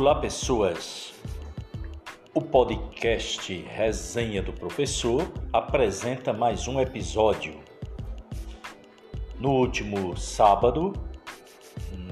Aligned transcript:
Olá, 0.00 0.14
pessoas! 0.14 1.12
O 2.32 2.40
podcast 2.40 3.52
Resenha 3.62 4.40
do 4.40 4.52
Professor 4.52 5.28
apresenta 5.52 6.32
mais 6.32 6.68
um 6.68 6.80
episódio. 6.80 7.60
No 9.40 9.50
último 9.50 10.16
sábado, 10.16 10.92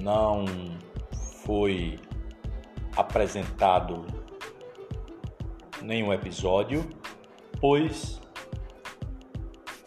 não 0.02 0.46
foi 1.44 2.00
apresentado 2.96 4.04
nenhum 5.80 6.12
episódio, 6.12 6.90
pois 7.60 8.20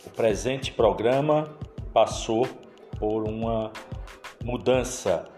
o 0.05 0.09
presente 0.11 0.71
programa 0.71 1.53
passou 1.91 2.47
por 2.97 3.27
uma 3.27 3.73
mudança 4.41 5.29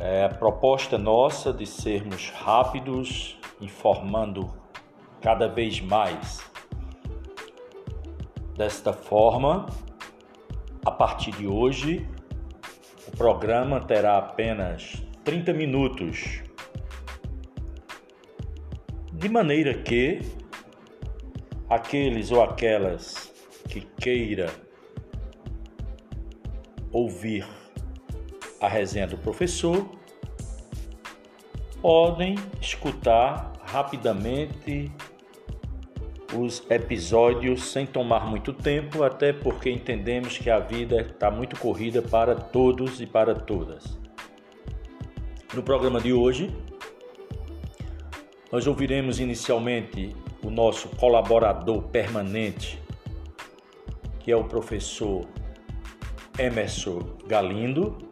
é 0.00 0.24
a 0.24 0.28
proposta 0.28 0.96
nossa 0.96 1.52
de 1.52 1.66
sermos 1.66 2.30
rápidos, 2.30 3.36
informando 3.60 4.48
cada 5.20 5.48
vez 5.48 5.80
mais. 5.80 6.40
Desta 8.56 8.92
forma, 8.92 9.66
a 10.84 10.90
partir 10.90 11.32
de 11.32 11.48
hoje, 11.48 12.08
o 13.08 13.16
programa 13.16 13.80
terá 13.80 14.18
apenas 14.18 15.02
30 15.24 15.52
minutos, 15.52 16.42
de 19.12 19.28
maneira 19.28 19.74
que 19.74 20.20
aqueles 21.68 22.30
ou 22.30 22.40
aquelas 22.40 23.32
que 23.68 23.80
queira 23.80 24.48
ouvir 26.92 27.57
a 28.60 28.68
resenha 28.68 29.06
do 29.06 29.16
professor, 29.18 29.88
podem 31.80 32.34
escutar 32.60 33.52
rapidamente 33.64 34.90
os 36.34 36.62
episódios 36.70 37.64
sem 37.64 37.86
tomar 37.86 38.26
muito 38.26 38.52
tempo, 38.52 39.02
até 39.02 39.32
porque 39.32 39.70
entendemos 39.70 40.36
que 40.36 40.50
a 40.50 40.58
vida 40.58 41.00
está 41.00 41.30
muito 41.30 41.58
corrida 41.58 42.02
para 42.02 42.34
todos 42.34 43.00
e 43.00 43.06
para 43.06 43.34
todas. 43.34 43.98
No 45.54 45.62
programa 45.62 46.00
de 46.00 46.12
hoje, 46.12 46.54
nós 48.52 48.66
ouviremos 48.66 49.20
inicialmente 49.20 50.14
o 50.42 50.50
nosso 50.50 50.88
colaborador 50.96 51.82
permanente, 51.84 52.80
que 54.20 54.30
é 54.30 54.36
o 54.36 54.44
professor 54.44 55.26
Emerson 56.38 57.16
Galindo, 57.26 58.07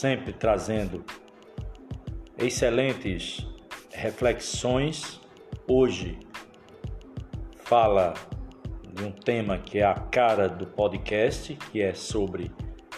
sempre 0.00 0.32
trazendo 0.32 1.04
excelentes 2.38 3.46
reflexões. 3.92 5.20
Hoje 5.68 6.18
fala 7.64 8.14
de 8.94 9.04
um 9.04 9.12
tema 9.12 9.58
que 9.58 9.78
é 9.78 9.84
a 9.84 9.92
cara 9.92 10.48
do 10.48 10.66
podcast, 10.66 11.54
que 11.70 11.82
é 11.82 11.92
sobre 11.92 12.50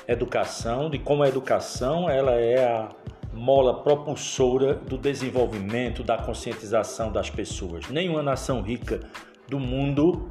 educação, 0.07 0.89
de 0.89 1.01
como 1.01 1.25
a 1.25 1.29
educação 1.29 2.09
ela 2.09 2.35
é 2.35 2.65
a 2.65 2.89
mola 3.33 3.83
propulsora 3.83 4.75
do 4.75 4.97
desenvolvimento, 4.97 6.05
da 6.05 6.19
conscientização 6.19 7.11
das 7.11 7.29
pessoas. 7.29 7.89
Nenhuma 7.89 8.23
nação 8.23 8.63
rica 8.63 9.01
do 9.49 9.59
mundo 9.59 10.31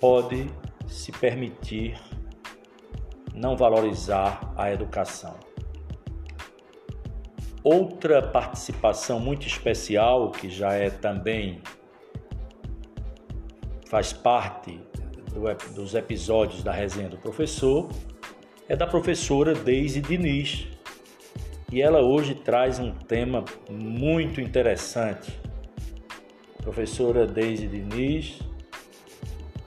pode 0.00 0.50
se 0.88 1.12
permitir 1.12 1.96
não 3.36 3.54
valorizar 3.54 4.52
a 4.56 4.72
educação. 4.72 5.34
Outra 7.62 8.22
participação 8.22 9.20
muito 9.20 9.46
especial, 9.46 10.30
que 10.30 10.48
já 10.48 10.72
é 10.72 10.88
também 10.88 11.60
faz 13.88 14.12
parte 14.12 14.80
do, 15.32 15.74
dos 15.74 15.94
episódios 15.94 16.62
da 16.62 16.72
resenha 16.72 17.08
do 17.08 17.18
professor, 17.18 17.90
é 18.68 18.74
da 18.74 18.86
professora 18.86 19.54
Deise 19.54 20.00
Diniz. 20.00 20.66
E 21.70 21.82
ela 21.82 22.00
hoje 22.00 22.34
traz 22.34 22.78
um 22.78 22.92
tema 22.92 23.44
muito 23.68 24.40
interessante. 24.40 25.38
A 26.58 26.62
professora 26.62 27.26
Deise 27.26 27.66
Diniz 27.66 28.40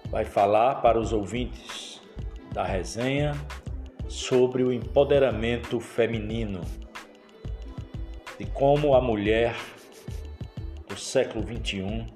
vai 0.10 0.26
falar 0.26 0.76
para 0.76 1.00
os 1.00 1.14
ouvintes 1.14 2.02
da 2.54 2.64
resenha 2.64 3.34
sobre 4.10 4.64
o 4.64 4.74
empoderamento 4.74 5.80
feminino, 5.80 6.62
de 8.40 8.46
como 8.48 8.96
a 8.96 9.02
mulher 9.02 9.56
do 10.88 10.98
século 10.98 11.46
XXI 11.46 12.08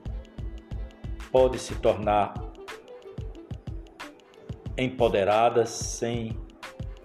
pode 1.31 1.59
se 1.59 1.75
tornar 1.75 2.33
empoderada 4.75 5.67
sem 5.67 6.35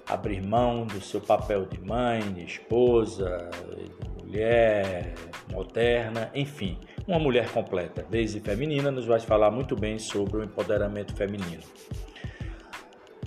abrir 0.09 0.43
mão 0.43 0.87
do 0.87 1.03
seu 1.03 1.21
papel 1.21 1.67
de 1.67 1.79
mãe, 1.81 2.21
de 2.33 2.45
esposa, 2.45 3.51
de 3.77 4.25
mulher 4.25 5.15
moderna, 5.53 6.31
enfim, 6.35 6.79
uma 7.07 7.19
mulher 7.19 7.51
completa. 7.51 8.07
Desde 8.09 8.41
feminina 8.41 8.91
nos 8.91 9.05
vai 9.05 9.21
falar 9.21 9.51
muito 9.51 9.77
bem 9.77 9.99
sobre 9.99 10.39
o 10.39 10.45
empoderamento 10.45 11.15
feminino. 11.15 11.63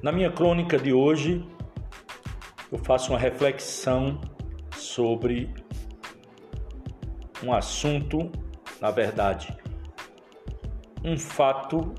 Na 0.03 0.11
minha 0.11 0.31
crônica 0.31 0.79
de 0.79 0.91
hoje, 0.91 1.45
eu 2.71 2.79
faço 2.79 3.11
uma 3.11 3.19
reflexão 3.19 4.19
sobre 4.75 5.53
um 7.43 7.53
assunto, 7.53 8.31
na 8.81 8.89
verdade, 8.89 9.55
um 11.05 11.15
fato 11.15 11.93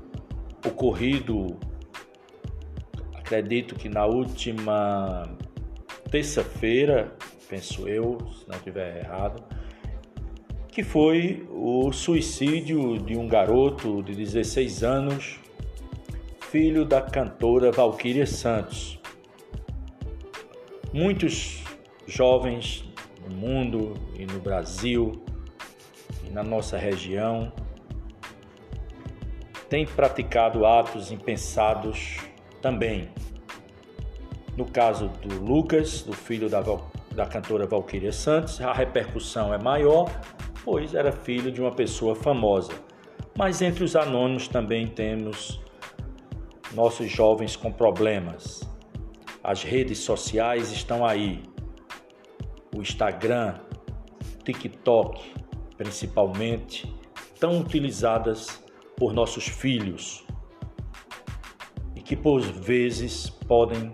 ocorrido, 0.67 1.57
acredito 3.15 3.73
que 3.73 3.87
na 3.87 4.05
última 4.05 5.23
terça-feira, 6.11 7.15
penso 7.47 7.87
eu, 7.87 8.17
se 8.33 8.49
não 8.49 8.57
estiver 8.57 9.05
errado, 9.05 9.41
que 10.67 10.83
foi 10.83 11.47
o 11.49 11.89
suicídio 11.93 12.97
de 12.99 13.15
um 13.15 13.29
garoto 13.29 14.03
de 14.03 14.13
16 14.13 14.83
anos 14.83 15.42
filho 16.53 16.85
da 16.85 17.01
cantora 17.01 17.71
Valquíria 17.71 18.27
Santos. 18.27 18.99
Muitos 20.93 21.63
jovens 22.05 22.85
no 23.27 23.35
mundo 23.35 23.95
e 24.13 24.23
no 24.27 24.39
Brasil 24.39 25.13
e 26.23 26.29
na 26.29 26.43
nossa 26.43 26.77
região 26.77 27.51
têm 29.67 29.87
praticado 29.87 30.63
atos 30.63 31.11
impensados 31.11 32.19
também. 32.61 33.09
No 34.55 34.65
caso 34.65 35.07
do 35.07 35.43
Lucas, 35.43 36.03
do 36.03 36.13
filho 36.13 36.47
da, 36.49 36.61
da 37.15 37.25
cantora 37.25 37.65
Valquíria 37.65 38.11
Santos, 38.11 38.61
a 38.61 38.71
repercussão 38.71 39.51
é 39.51 39.57
maior, 39.57 40.07
pois 40.63 40.93
era 40.93 41.11
filho 41.11 41.51
de 41.51 41.59
uma 41.59 41.71
pessoa 41.71 42.13
famosa. 42.15 42.73
Mas 43.35 43.59
entre 43.59 43.83
os 43.83 43.95
anônimos 43.95 44.47
também 44.47 44.85
temos 44.85 45.62
nossos 46.73 47.09
jovens 47.09 47.55
com 47.55 47.71
problemas. 47.71 48.61
As 49.43 49.63
redes 49.63 49.99
sociais 49.99 50.71
estão 50.71 51.05
aí. 51.05 51.43
O 52.75 52.81
Instagram, 52.81 53.59
TikTok, 54.43 55.33
principalmente, 55.77 56.93
tão 57.39 57.59
utilizadas 57.59 58.63
por 58.97 59.13
nossos 59.13 59.47
filhos 59.47 60.25
e 61.95 62.01
que 62.01 62.15
por 62.15 62.41
vezes 62.41 63.29
podem 63.29 63.91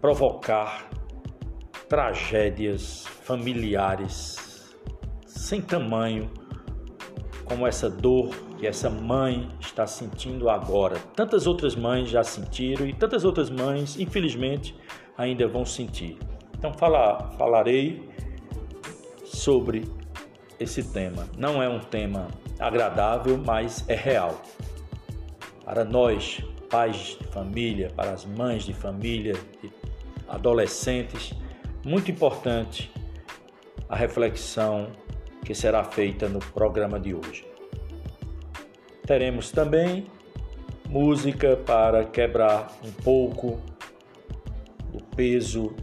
provocar 0.00 0.88
tragédias 1.88 3.06
familiares 3.06 4.74
sem 5.26 5.60
tamanho, 5.60 6.30
como 7.50 7.66
essa 7.66 7.90
dor 7.90 8.28
que 8.60 8.64
essa 8.64 8.88
mãe 8.88 9.48
está 9.58 9.84
sentindo 9.84 10.48
agora. 10.48 10.96
Tantas 11.16 11.48
outras 11.48 11.74
mães 11.74 12.08
já 12.08 12.22
sentiram 12.22 12.86
e 12.86 12.92
tantas 12.92 13.24
outras 13.24 13.50
mães, 13.50 13.98
infelizmente, 13.98 14.72
ainda 15.18 15.48
vão 15.48 15.64
sentir. 15.64 16.16
Então 16.56 16.72
falar, 16.72 17.32
falarei 17.36 18.08
sobre 19.24 19.84
esse 20.60 20.92
tema. 20.92 21.26
Não 21.36 21.60
é 21.60 21.68
um 21.68 21.80
tema 21.80 22.28
agradável, 22.56 23.36
mas 23.36 23.84
é 23.88 23.96
real. 23.96 24.40
Para 25.64 25.84
nós, 25.84 26.40
pais 26.70 27.18
de 27.20 27.26
família, 27.32 27.90
para 27.96 28.12
as 28.12 28.24
mães 28.24 28.62
de 28.62 28.72
família, 28.72 29.34
de 29.60 29.72
adolescentes, 30.28 31.34
muito 31.84 32.12
importante 32.12 32.92
a 33.88 33.96
reflexão 33.96 34.92
que 35.44 35.54
será 35.54 35.84
feita 35.84 36.28
no 36.28 36.38
programa 36.38 36.98
de 36.98 37.14
hoje. 37.14 37.46
Teremos 39.06 39.50
também 39.50 40.06
música 40.88 41.56
para 41.56 42.04
quebrar 42.04 42.72
um 42.84 42.90
pouco 42.90 43.60
o 44.92 45.02
peso 45.16 45.74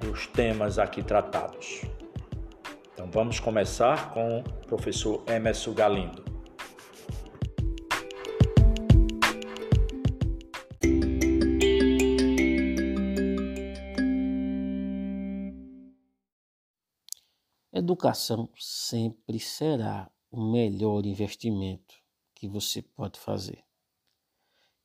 dos 0.00 0.26
temas 0.26 0.78
aqui 0.78 1.02
tratados. 1.02 1.82
Então 2.92 3.08
vamos 3.10 3.40
começar 3.40 4.10
com 4.10 4.40
o 4.40 4.42
professor 4.66 5.22
Emerson 5.26 5.72
Galindo. 5.72 6.27
Educação 17.88 18.50
sempre 18.54 19.40
será 19.40 20.12
o 20.30 20.44
melhor 20.52 21.06
investimento 21.06 21.94
que 22.34 22.46
você 22.46 22.82
pode 22.82 23.18
fazer. 23.18 23.64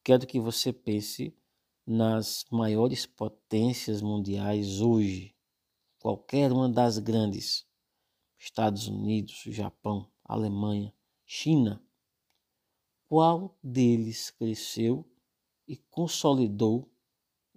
Quero 0.02 0.26
que 0.26 0.40
você 0.40 0.72
pense 0.72 1.38
nas 1.86 2.46
maiores 2.50 3.06
potências 3.06 4.02
mundiais 4.02 4.80
hoje, 4.80 5.36
qualquer 6.00 6.50
uma 6.54 6.70
das 6.70 6.98
grandes, 6.98 7.68
Estados 8.38 8.88
Unidos, 8.88 9.44
Japão, 9.48 10.10
Alemanha, 10.24 10.94
China, 11.26 11.86
qual 13.10 13.60
deles 13.62 14.32
cresceu 14.32 15.06
e 15.68 15.76
consolidou 15.76 16.90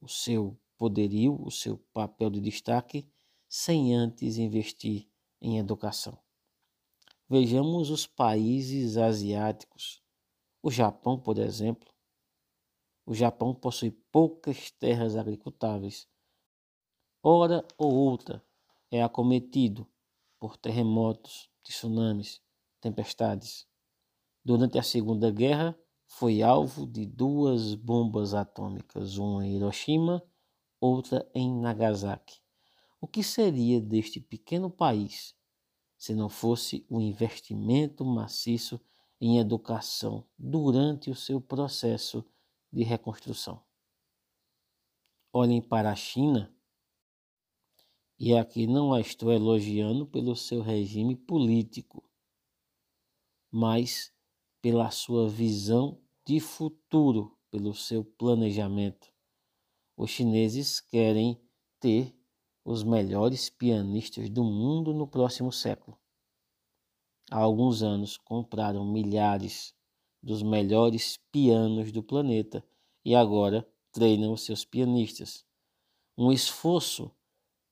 o 0.03 0.09
seu 0.09 0.59
poderio, 0.77 1.41
o 1.41 1.53
seu 1.53 1.79
papel 1.95 2.31
de 2.31 2.41
destaque, 2.41 3.09
sem 3.49 3.95
antes 3.95 4.39
investir 4.39 5.09
em 5.47 5.59
educação? 5.59 6.19
Vejamos 7.29 7.89
os 7.91 8.05
países 8.05 8.97
asiáticos. 8.97 10.03
O 10.61 10.71
Japão, 10.73 11.19
por 11.19 11.39
exemplo, 11.39 11.89
o 13.05 13.15
Japão 13.15 13.55
possui 13.55 13.93
poucas 14.11 14.73
terras 14.73 15.15
agricultáveis. 15.15 16.09
Hora 17.23 17.65
ou 17.79 17.95
outra 17.95 18.45
é 18.91 19.01
acometido 19.03 19.87
por 20.41 20.57
terremotos, 20.57 21.49
tsunamis, 21.63 22.43
tempestades. 22.81 23.69
Durante 24.45 24.79
a 24.79 24.83
Segunda 24.83 25.31
Guerra, 25.31 25.79
foi 26.09 26.43
alvo 26.43 26.87
de 26.87 27.07
duas 27.07 27.75
bombas 27.75 28.35
atômicas, 28.35 29.17
uma 29.17 29.47
em 29.47 29.57
Hiroshima, 29.57 30.23
outra 30.81 31.29
em 31.33 31.53
Nagasaki. 31.53 32.41
O 33.01 33.07
que 33.07 33.23
seria 33.23 33.81
deste 33.81 34.21
pequeno 34.21 34.71
país 34.71 35.36
se 36.07 36.15
não 36.15 36.29
fosse 36.29 36.87
o 36.89 37.01
investimento 37.01 38.05
maciço 38.05 38.81
em 39.21 39.41
educação 39.41 40.25
durante 40.39 41.11
o 41.11 41.17
seu 41.17 41.41
processo 41.41 42.25
de 42.73 42.85
reconstrução. 42.85 43.61
Olhem 45.33 45.61
para 45.61 45.91
a 45.91 45.97
China, 45.97 46.55
e 48.17 48.35
aqui 48.35 48.69
não 48.69 48.95
a 48.95 49.01
estou 49.01 49.33
elogiando 49.33 50.07
pelo 50.07 50.37
seu 50.37 50.63
regime 50.63 51.17
político, 51.17 52.09
mas 53.51 54.15
pela 54.63 54.93
sua 54.93 55.29
visão 55.29 56.01
de 56.25 56.39
futuro, 56.39 57.37
pelo 57.51 57.75
seu 57.75 58.05
planejamento. 58.05 59.13
Os 59.97 60.11
chineses 60.11 60.79
querem 60.81 61.41
ter 61.81 62.17
os 62.67 62.83
melhores 62.83 63.49
pianistas 63.49 64.29
do 64.29 64.43
mundo 64.43 64.93
no 64.93 65.07
próximo 65.07 65.53
século. 65.53 65.97
Há 67.31 67.39
alguns 67.39 67.81
anos 67.81 68.17
compraram 68.17 68.85
milhares 68.85 69.73
dos 70.21 70.43
melhores 70.43 71.17
pianos 71.31 71.93
do 71.93 72.03
planeta 72.03 72.65
e 73.05 73.15
agora 73.15 73.65
treinam 73.93 74.33
os 74.33 74.45
seus 74.45 74.65
pianistas. 74.65 75.45
Um 76.19 76.33
esforço 76.33 77.13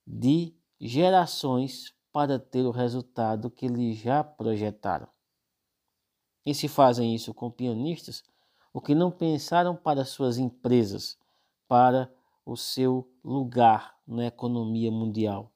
de 0.06 0.54
gerações 0.80 1.92
para 2.12 2.38
ter 2.38 2.62
o 2.62 2.70
resultado 2.70 3.50
que 3.50 3.66
eles 3.66 3.98
já 3.98 4.22
projetaram. 4.22 5.08
E 6.46 6.54
se 6.54 6.68
fazem 6.68 7.12
isso 7.16 7.34
com 7.34 7.50
pianistas, 7.50 8.22
o 8.72 8.80
que 8.80 8.94
não 8.94 9.10
pensaram 9.10 9.74
para 9.74 10.04
suas 10.04 10.38
empresas, 10.38 11.18
para 11.66 12.14
o 12.46 12.56
seu 12.56 13.10
lugar 13.24 13.93
na 14.06 14.26
economia 14.26 14.90
mundial. 14.90 15.52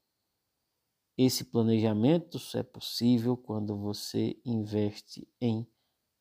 Esse 1.17 1.45
planejamento 1.45 2.39
só 2.39 2.61
é 2.61 2.63
possível 2.63 3.37
quando 3.37 3.77
você 3.77 4.41
investe 4.45 5.29
em 5.41 5.67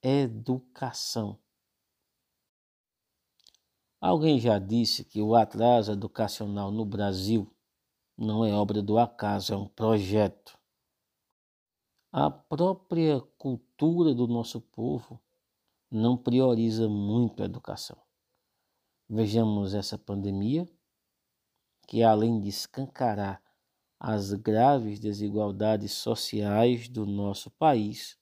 educação. 0.02 1.40
Alguém 4.00 4.40
já 4.40 4.60
disse 4.60 5.04
que 5.04 5.22
o 5.22 5.36
atraso 5.36 5.92
educacional 5.92 6.72
no 6.72 6.86
Brasil 6.86 7.52
não 8.18 8.44
é 8.44 8.52
obra 8.52 8.82
do 8.82 8.98
acaso, 8.98 9.54
é 9.54 9.58
um 9.58 9.68
projeto. 9.68 10.58
A 12.12 12.32
própria 12.32 13.22
cultura 13.38 14.14
do 14.14 14.28
nosso 14.28 14.62
povo 14.62 15.22
não 15.90 16.18
prioriza 16.18 16.90
muito 16.90 17.44
a 17.44 17.46
educação. 17.46 17.98
Vejamos 19.10 19.74
essa 19.74 19.98
pandemia, 19.98 20.68
que 21.88 22.04
além 22.04 22.40
de 22.42 22.50
escancarar 22.50 23.42
as 23.98 24.34
graves 24.34 25.00
desigualdades 25.00 25.94
sociais 25.94 26.88
do 26.88 27.06
nosso 27.06 27.50
país, 27.50 28.20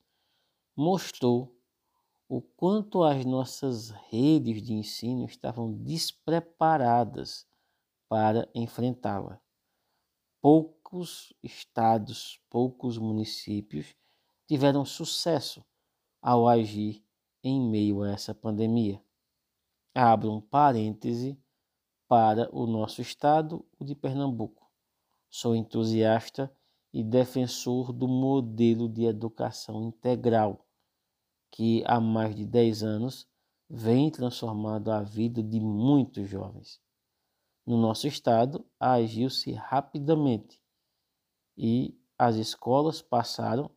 mostrou 0.76 1.54
o 2.30 2.42
quanto 2.42 3.04
as 3.04 3.26
nossas 3.26 3.90
redes 4.10 4.62
de 4.62 4.74
ensino 4.74 5.26
estavam 5.26 5.74
despreparadas 5.74 7.48
para 8.08 8.50
enfrentá-la. 8.54 9.42
Poucos 10.42 11.34
estados, 11.44 12.40
poucos 12.50 12.98
municípios 12.98 13.96
tiveram 14.48 14.86
sucesso 14.86 15.66
ao 16.22 16.48
agir 16.48 17.04
em 17.44 17.60
meio 17.62 18.04
a 18.04 18.12
essa 18.12 18.34
pandemia. 18.34 19.04
Abro 19.94 20.32
um 20.32 20.42
parêntese 20.42 21.40
para 22.08 22.50
o 22.56 22.68
nosso 22.68 23.02
estado, 23.02 23.66
o 23.80 23.84
de 23.84 23.96
Pernambuco. 23.96 24.70
Sou 25.30 25.56
entusiasta 25.56 26.52
e 26.94 27.04
defensor 27.04 27.92
do 27.92 28.08
modelo 28.08 28.88
de 28.88 29.06
educação 29.06 29.84
integral 29.84 30.66
que 31.52 31.84
há 31.88 32.00
mais 32.02 32.36
de 32.36 32.46
10 32.46 32.84
anos 32.84 33.28
vem 33.70 34.12
transformando 34.12 34.92
a 34.92 35.02
vida 35.02 35.42
de 35.42 35.60
muitos 35.60 36.28
jovens. 36.28 36.82
No 37.66 37.78
nosso 37.78 38.08
estado, 38.08 38.66
agiu-se 38.80 39.54
rapidamente 39.54 40.62
e 41.58 41.98
as 42.18 42.36
escolas 42.36 43.02
passaram 43.02 43.72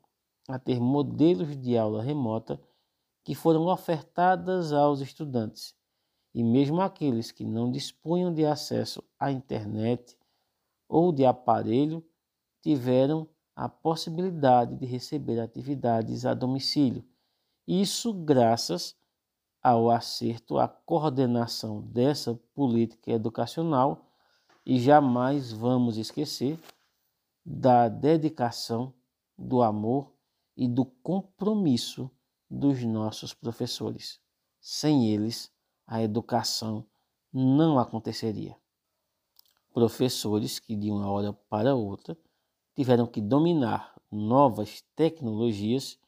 a 0.49 0.59
ter 0.59 0.81
modelos 0.81 1.57
de 1.57 1.79
aula 1.79 2.03
remota 2.03 2.61
que 3.25 3.35
foram 3.35 3.67
ofertadas 3.67 4.73
aos 4.73 5.01
estudantes. 5.01 5.78
E 6.35 6.43
mesmo 6.43 6.81
aqueles 6.81 7.31
que 7.31 7.45
não 7.45 7.71
dispunham 7.71 8.33
de 8.33 8.45
acesso 8.45 9.03
à 9.19 9.31
internet 9.33 10.17
ou 10.89 11.13
de 11.13 11.25
aparelho 11.25 12.05
tiveram 12.63 13.29
a 13.55 13.69
possibilidade 13.69 14.77
de 14.77 14.87
receber 14.87 15.41
atividades 15.41 16.25
a 16.25 16.35
domicílio 16.35 17.05
isso 17.69 18.15
graças 18.15 18.97
ao 19.63 19.91
acerto, 19.91 20.57
à 20.57 20.67
coordenação 20.67 21.83
dessa 21.83 22.35
política 22.55 23.11
educacional 23.11 24.11
e 24.65 24.81
jamais 24.81 25.53
vamos 25.53 25.99
esquecer 25.99 26.59
da 27.45 27.91
dedicação, 27.91 28.95
do 29.37 29.61
amor 29.61 30.11
e 30.57 30.67
do 30.67 30.87
compromisso 30.87 32.11
dos 32.49 32.83
nossos 32.85 33.35
professores. 33.35 34.19
Sem 34.59 35.13
eles, 35.13 35.53
a 35.89 36.01
educação 36.01 36.87
não 37.33 37.79
aconteceria. 37.81 38.57
Professores 39.75 40.61
que 40.61 40.77
de 40.77 40.91
uma 40.91 41.11
hora 41.11 41.33
para 41.33 41.75
outra 41.75 42.17
tiveram 42.77 43.07
que 43.07 43.21
dominar 43.21 43.95
novas 44.11 44.85
tecnologias 44.95 45.99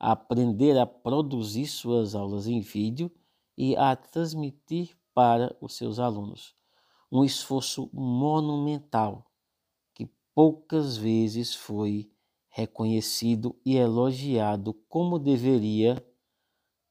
aprender 0.00 0.78
a 0.78 0.86
produzir 0.86 1.66
suas 1.66 2.14
aulas 2.14 2.46
em 2.46 2.60
vídeo 2.60 3.10
e 3.56 3.76
a 3.76 3.94
transmitir 3.94 4.96
para 5.12 5.54
os 5.60 5.76
seus 5.76 5.98
alunos. 5.98 6.54
Um 7.12 7.22
esforço 7.22 7.90
monumental 7.92 9.30
que 9.92 10.08
poucas 10.34 10.96
vezes 10.96 11.54
foi 11.54 12.10
reconhecido 12.48 13.54
e 13.64 13.76
elogiado 13.76 14.72
como 14.88 15.18
deveria, 15.18 16.02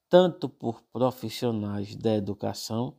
tanto 0.09 0.49
por 0.49 0.81
profissionais 0.91 1.95
da 1.95 2.15
educação 2.15 2.97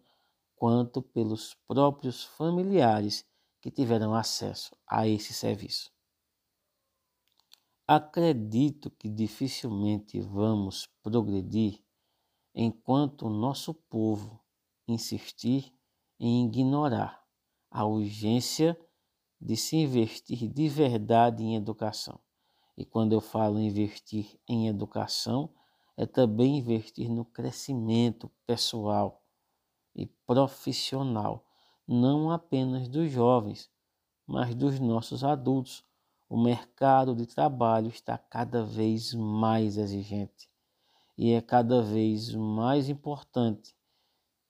quanto 0.54 1.02
pelos 1.02 1.54
próprios 1.66 2.22
familiares 2.22 3.26
que 3.60 3.70
tiveram 3.70 4.14
acesso 4.14 4.76
a 4.86 5.08
esse 5.08 5.34
serviço. 5.34 5.90
Acredito 7.86 8.90
que 8.92 9.08
dificilmente 9.08 10.20
vamos 10.20 10.88
progredir 11.02 11.82
enquanto 12.54 13.26
o 13.26 13.30
nosso 13.30 13.74
povo 13.74 14.40
insistir 14.86 15.74
em 16.18 16.46
ignorar 16.46 17.24
a 17.68 17.84
urgência 17.84 18.78
de 19.40 19.56
se 19.56 19.76
investir 19.76 20.46
de 20.48 20.68
verdade 20.68 21.42
em 21.42 21.56
educação. 21.56 22.20
E 22.76 22.84
quando 22.84 23.12
eu 23.12 23.20
falo 23.20 23.58
investir 23.58 24.38
em 24.46 24.68
educação, 24.68 25.52
é 26.00 26.07
também 26.07 26.57
investir 26.57 27.11
no 27.11 27.26
crescimento 27.26 28.30
pessoal 28.47 29.23
e 29.95 30.07
profissional, 30.07 31.45
não 31.87 32.30
apenas 32.30 32.88
dos 32.88 33.12
jovens, 33.12 33.71
mas 34.26 34.54
dos 34.54 34.80
nossos 34.80 35.23
adultos. 35.23 35.85
O 36.26 36.42
mercado 36.42 37.14
de 37.14 37.26
trabalho 37.26 37.88
está 37.88 38.16
cada 38.16 38.64
vez 38.64 39.12
mais 39.12 39.76
exigente 39.76 40.49
e 41.19 41.33
é 41.33 41.42
cada 41.42 41.83
vez 41.83 42.35
mais 42.35 42.88
importante 42.88 43.76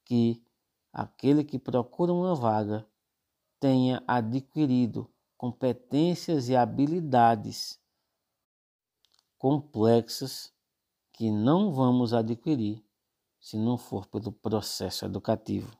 que 0.04 0.40
aquele 0.92 1.42
que 1.42 1.58
procura 1.58 2.12
uma 2.12 2.36
vaga 2.36 2.86
tenha 3.58 4.04
adquirido 4.06 5.10
competências 5.36 6.48
e 6.48 6.54
habilidades 6.54 7.76
complexas 9.36 10.52
que 11.20 11.30
não 11.30 11.70
vamos 11.70 12.14
adquirir 12.14 12.82
se 13.38 13.58
não 13.58 13.76
for 13.76 14.06
pelo 14.06 14.32
processo 14.32 15.04
educativo. 15.04 15.70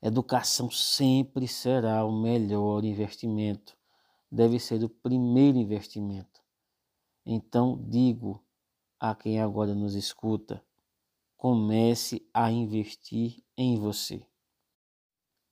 Educação 0.00 0.70
sempre 0.70 1.46
será 1.46 2.02
o 2.06 2.10
melhor 2.10 2.82
investimento, 2.82 3.76
deve 4.32 4.58
ser 4.58 4.82
o 4.82 4.88
primeiro 4.88 5.58
investimento. 5.58 6.42
Então, 7.26 7.78
digo 7.86 8.42
a 8.98 9.14
quem 9.14 9.42
agora 9.42 9.74
nos 9.74 9.94
escuta: 9.94 10.64
comece 11.36 12.26
a 12.32 12.50
investir 12.50 13.44
em 13.58 13.78
você. 13.78 14.26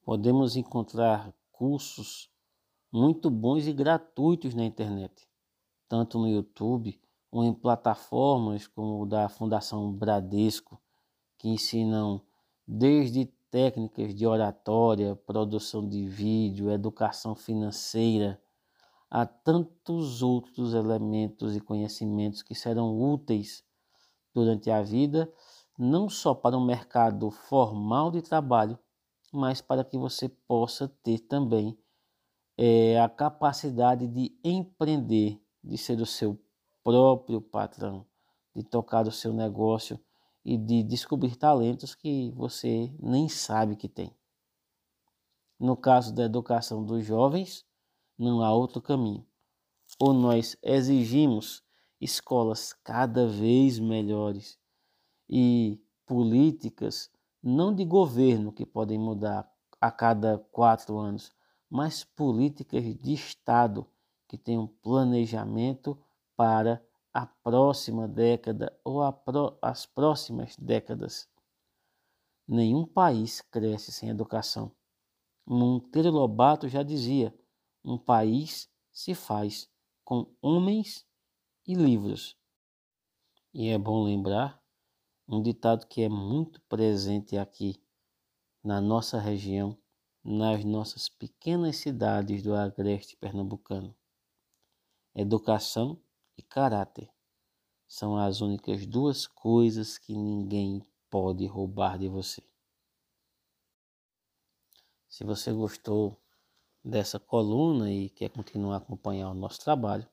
Podemos 0.02 0.56
encontrar 0.56 1.30
cursos 1.52 2.30
muito 2.90 3.28
bons 3.28 3.66
e 3.66 3.72
gratuitos 3.74 4.54
na 4.54 4.64
internet, 4.64 5.28
tanto 5.90 6.18
no 6.18 6.26
YouTube 6.26 6.98
ou 7.34 7.44
em 7.44 7.52
plataformas 7.52 8.68
como 8.68 9.02
o 9.02 9.06
da 9.06 9.28
Fundação 9.28 9.92
Bradesco, 9.92 10.80
que 11.36 11.48
ensinam 11.48 12.22
desde 12.64 13.24
técnicas 13.50 14.14
de 14.14 14.24
oratória, 14.24 15.16
produção 15.16 15.88
de 15.88 16.06
vídeo, 16.06 16.70
educação 16.70 17.34
financeira, 17.34 18.40
há 19.10 19.26
tantos 19.26 20.22
outros 20.22 20.74
elementos 20.74 21.56
e 21.56 21.60
conhecimentos 21.60 22.40
que 22.40 22.54
serão 22.54 22.96
úteis 22.96 23.64
durante 24.32 24.70
a 24.70 24.80
vida, 24.80 25.28
não 25.76 26.08
só 26.08 26.36
para 26.36 26.56
o 26.56 26.64
mercado 26.64 27.32
formal 27.32 28.12
de 28.12 28.22
trabalho, 28.22 28.78
mas 29.32 29.60
para 29.60 29.82
que 29.82 29.98
você 29.98 30.28
possa 30.28 30.86
ter 31.02 31.18
também 31.18 31.76
é, 32.56 33.00
a 33.00 33.08
capacidade 33.08 34.06
de 34.06 34.38
empreender, 34.44 35.42
de 35.64 35.76
ser 35.76 36.00
o 36.00 36.06
seu 36.06 36.38
próprio 36.84 37.40
patrão, 37.40 38.06
de 38.54 38.62
tocar 38.62 39.06
o 39.06 39.10
seu 39.10 39.32
negócio 39.32 39.98
e 40.44 40.58
de 40.58 40.82
descobrir 40.82 41.34
talentos 41.34 41.94
que 41.94 42.30
você 42.32 42.94
nem 43.00 43.28
sabe 43.28 43.74
que 43.74 43.88
tem. 43.88 44.14
No 45.58 45.76
caso 45.76 46.14
da 46.14 46.24
educação 46.24 46.84
dos 46.84 47.04
jovens, 47.04 47.64
não 48.18 48.42
há 48.42 48.52
outro 48.52 48.82
caminho. 48.82 49.26
Ou 49.98 50.12
nós 50.12 50.56
exigimos 50.62 51.64
escolas 52.00 52.72
cada 52.72 53.26
vez 53.26 53.78
melhores 53.78 54.58
e 55.28 55.80
políticas 56.04 57.10
não 57.42 57.74
de 57.74 57.84
governo 57.84 58.52
que 58.52 58.66
podem 58.66 58.98
mudar 58.98 59.50
a 59.80 59.90
cada 59.90 60.38
quatro 60.50 60.98
anos, 60.98 61.32
mas 61.68 62.04
políticas 62.04 62.82
de 62.96 63.12
Estado 63.12 63.86
que 64.26 64.36
tenham 64.36 64.66
planejamento 64.66 65.98
para 66.36 66.84
a 67.12 67.26
próxima 67.26 68.08
década 68.08 68.76
ou 68.84 69.00
as 69.62 69.86
próximas 69.86 70.56
décadas. 70.56 71.28
Nenhum 72.46 72.84
país 72.86 73.40
cresce 73.40 73.92
sem 73.92 74.08
educação. 74.08 74.72
Monteiro 75.46 76.10
Lobato 76.10 76.68
já 76.68 76.82
dizia: 76.82 77.34
um 77.84 77.96
país 77.96 78.70
se 78.90 79.14
faz 79.14 79.70
com 80.04 80.26
homens 80.42 81.06
e 81.66 81.74
livros. 81.74 82.36
E 83.52 83.68
é 83.68 83.78
bom 83.78 84.02
lembrar 84.02 84.60
um 85.28 85.40
ditado 85.40 85.86
que 85.86 86.02
é 86.02 86.08
muito 86.08 86.60
presente 86.62 87.36
aqui 87.38 87.80
na 88.62 88.80
nossa 88.80 89.18
região, 89.18 89.78
nas 90.22 90.64
nossas 90.64 91.08
pequenas 91.08 91.76
cidades 91.76 92.42
do 92.42 92.54
agreste 92.54 93.16
pernambucano. 93.16 93.94
Educação 95.14 96.00
e 96.36 96.42
caráter 96.42 97.10
são 97.86 98.16
as 98.16 98.40
únicas 98.40 98.86
duas 98.86 99.26
coisas 99.26 99.98
que 99.98 100.14
ninguém 100.14 100.84
pode 101.08 101.46
roubar 101.46 101.98
de 101.98 102.08
você. 102.08 102.42
Se 105.08 105.22
você 105.22 105.52
gostou 105.52 106.20
dessa 106.84 107.20
coluna 107.20 107.92
e 107.92 108.10
quer 108.10 108.30
continuar 108.30 108.74
a 108.74 108.78
acompanhar 108.78 109.30
o 109.30 109.34
nosso 109.34 109.60
trabalho, 109.60 110.06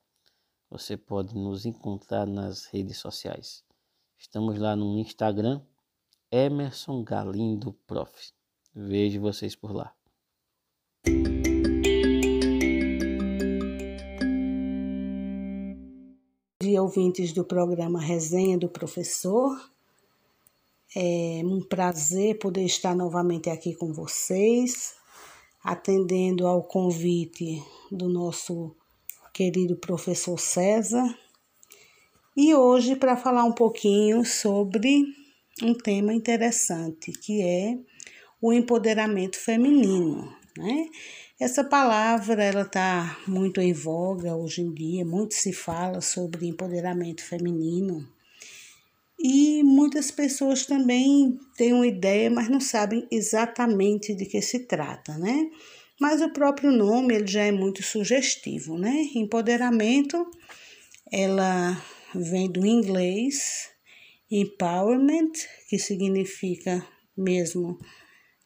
você 0.70 0.96
pode 0.96 1.36
nos 1.36 1.66
encontrar 1.66 2.26
nas 2.28 2.66
redes 2.66 2.98
sociais. 2.98 3.64
Estamos 4.18 4.60
lá 4.60 4.76
no 4.76 5.00
Instagram, 5.00 5.62
Emerson 6.32 7.04
Galindo 7.04 7.74
Prof. 7.88 8.32
Vejo 8.74 9.20
vocês 9.20 9.56
por 9.56 9.74
lá. 9.74 9.94
Ouvintes 16.82 17.32
do 17.32 17.46
programa 17.46 18.02
Resenha 18.02 18.58
do 18.58 18.68
Professor. 18.68 19.56
É 20.96 21.42
um 21.46 21.62
prazer 21.62 22.40
poder 22.40 22.66
estar 22.66 22.96
novamente 22.96 23.50
aqui 23.50 23.76
com 23.76 23.94
vocês, 23.94 24.96
atendendo 25.64 26.48
ao 26.48 26.64
convite 26.64 27.64
do 27.92 28.10
nosso 28.10 28.76
querido 29.32 29.76
professor 29.76 30.40
César. 30.40 31.18
E 32.36 32.56
hoje 32.56 32.96
para 32.96 33.16
falar 33.16 33.44
um 33.44 33.54
pouquinho 33.54 34.26
sobre 34.26 35.06
um 35.62 35.76
tema 35.76 36.14
interessante, 36.14 37.12
que 37.12 37.42
é 37.42 37.78
o 38.42 38.52
empoderamento 38.52 39.38
feminino, 39.38 40.36
né? 40.58 40.90
Essa 41.42 41.64
palavra 41.64 42.44
ela 42.44 42.62
está 42.62 43.18
muito 43.26 43.60
em 43.60 43.74
voga 43.74 44.36
hoje 44.36 44.62
em 44.62 44.72
dia, 44.72 45.04
muito 45.04 45.34
se 45.34 45.52
fala 45.52 46.00
sobre 46.00 46.46
empoderamento 46.46 47.24
feminino. 47.24 48.08
E 49.20 49.64
muitas 49.64 50.12
pessoas 50.12 50.68
também 50.68 51.40
têm 51.58 51.74
uma 51.74 51.88
ideia, 51.88 52.30
mas 52.30 52.48
não 52.48 52.60
sabem 52.60 53.08
exatamente 53.10 54.14
de 54.14 54.28
que 54.28 54.40
se 54.40 54.68
trata, 54.68 55.18
né? 55.18 55.50
Mas 56.00 56.22
o 56.22 56.32
próprio 56.32 56.72
nome 56.72 57.16
ele 57.16 57.26
já 57.26 57.42
é 57.42 57.52
muito 57.52 57.82
sugestivo, 57.82 58.78
né? 58.78 59.10
Empoderamento, 59.16 60.24
ela 61.12 61.76
vem 62.14 62.52
do 62.52 62.68
inglês 62.68 63.68
empowerment, 64.30 65.32
que 65.68 65.80
significa 65.80 66.86
mesmo 67.18 67.80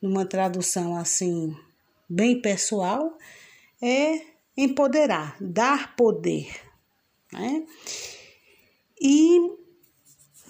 numa 0.01 0.25
tradução 0.25 0.95
assim 0.95 1.53
bem 2.09 2.41
pessoal, 2.41 3.17
é 3.81 4.21
empoderar, 4.57 5.37
dar 5.41 5.95
poder. 5.95 6.47
Né? 7.31 7.65
E 9.01 9.55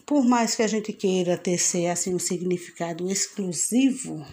por 0.06 0.24
mais 0.24 0.56
que 0.56 0.62
a 0.62 0.68
gente 0.68 0.94
queira 0.94 1.36
tecer 1.38 1.88
assim 1.88 2.14
um 2.14 2.20
significado 2.20 3.10
exclusivo, 3.10 4.24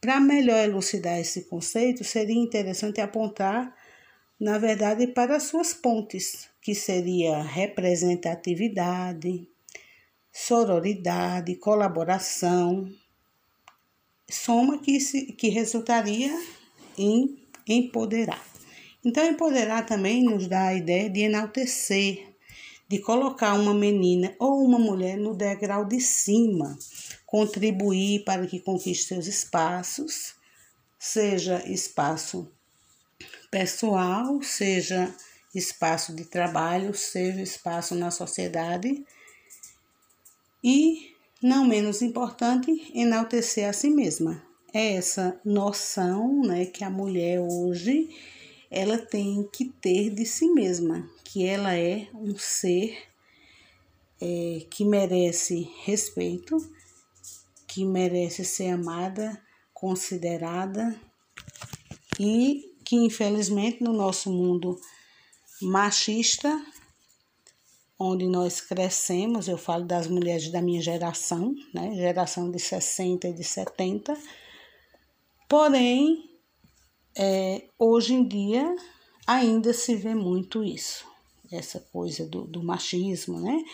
para 0.00 0.20
melhor 0.20 0.62
elucidar 0.62 1.18
esse 1.18 1.44
conceito, 1.44 2.04
seria 2.04 2.36
interessante 2.36 3.00
apontar, 3.00 3.74
na 4.38 4.58
verdade, 4.58 5.06
para 5.06 5.36
as 5.36 5.44
suas 5.44 5.72
pontes, 5.72 6.50
que 6.60 6.74
seria 6.74 7.42
representatividade, 7.42 9.48
sororidade, 10.30 11.56
colaboração, 11.56 12.86
soma 14.28 14.78
que, 14.78 15.00
se, 15.00 15.32
que 15.32 15.48
resultaria 15.48 16.32
em 16.98 17.38
empoderar. 17.66 18.44
Então, 19.04 19.24
empoderar 19.24 19.86
também 19.86 20.22
nos 20.22 20.48
dá 20.48 20.68
a 20.68 20.74
ideia 20.74 21.08
de 21.08 21.20
enaltecer, 21.20 22.26
de 22.88 22.98
colocar 22.98 23.54
uma 23.54 23.74
menina 23.74 24.34
ou 24.38 24.64
uma 24.64 24.78
mulher 24.78 25.16
no 25.16 25.34
degrau 25.34 25.84
de 25.84 26.00
cima, 26.00 26.76
contribuir 27.24 28.24
para 28.24 28.46
que 28.46 28.60
conquiste 28.60 29.06
seus 29.06 29.26
espaços, 29.26 30.34
seja 30.98 31.62
espaço 31.68 32.50
pessoal, 33.50 34.42
seja 34.42 35.14
espaço 35.54 36.14
de 36.14 36.24
trabalho, 36.24 36.94
seja 36.94 37.40
espaço 37.40 37.94
na 37.94 38.10
sociedade. 38.10 39.04
E 40.62 41.15
não 41.46 41.64
menos 41.64 42.02
importante, 42.02 42.90
enaltecer 42.92 43.68
a 43.68 43.72
si 43.72 43.88
mesma. 43.88 44.42
é 44.74 44.94
essa 44.94 45.40
noção, 45.44 46.42
né, 46.42 46.66
que 46.66 46.82
a 46.82 46.90
mulher 46.90 47.40
hoje 47.40 48.10
ela 48.68 48.98
tem 48.98 49.48
que 49.52 49.66
ter 49.66 50.10
de 50.10 50.26
si 50.26 50.50
mesma, 50.50 51.08
que 51.24 51.46
ela 51.46 51.78
é 51.78 52.08
um 52.12 52.36
ser 52.36 52.98
é, 54.20 54.66
que 54.68 54.84
merece 54.84 55.70
respeito, 55.84 56.58
que 57.64 57.84
merece 57.84 58.44
ser 58.44 58.70
amada, 58.70 59.40
considerada 59.72 61.00
e 62.18 62.74
que 62.84 62.96
infelizmente 62.96 63.84
no 63.84 63.92
nosso 63.92 64.32
mundo 64.32 64.80
machista, 65.62 66.60
onde 67.98 68.26
nós 68.26 68.60
crescemos, 68.60 69.48
eu 69.48 69.56
falo 69.56 69.84
das 69.84 70.06
mulheres 70.06 70.50
da 70.50 70.60
minha 70.60 70.82
geração, 70.82 71.54
né, 71.72 71.94
geração 71.94 72.50
de 72.50 72.58
60 72.58 73.28
e 73.28 73.32
de 73.32 73.44
70, 73.44 74.16
porém, 75.48 76.30
é, 77.16 77.68
hoje 77.78 78.14
em 78.14 78.26
dia 78.26 78.76
ainda 79.26 79.72
se 79.72 79.96
vê 79.96 80.14
muito 80.14 80.62
isso, 80.62 81.06
essa 81.50 81.80
coisa 81.80 82.26
do, 82.26 82.44
do 82.44 82.62
machismo, 82.62 83.40
né, 83.40 83.64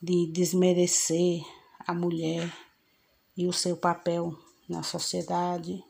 de 0.00 0.30
desmerecer 0.32 1.42
a 1.80 1.92
mulher 1.92 2.50
e 3.36 3.46
o 3.46 3.52
seu 3.52 3.76
papel 3.76 4.38
na 4.68 4.82
sociedade, 4.82 5.82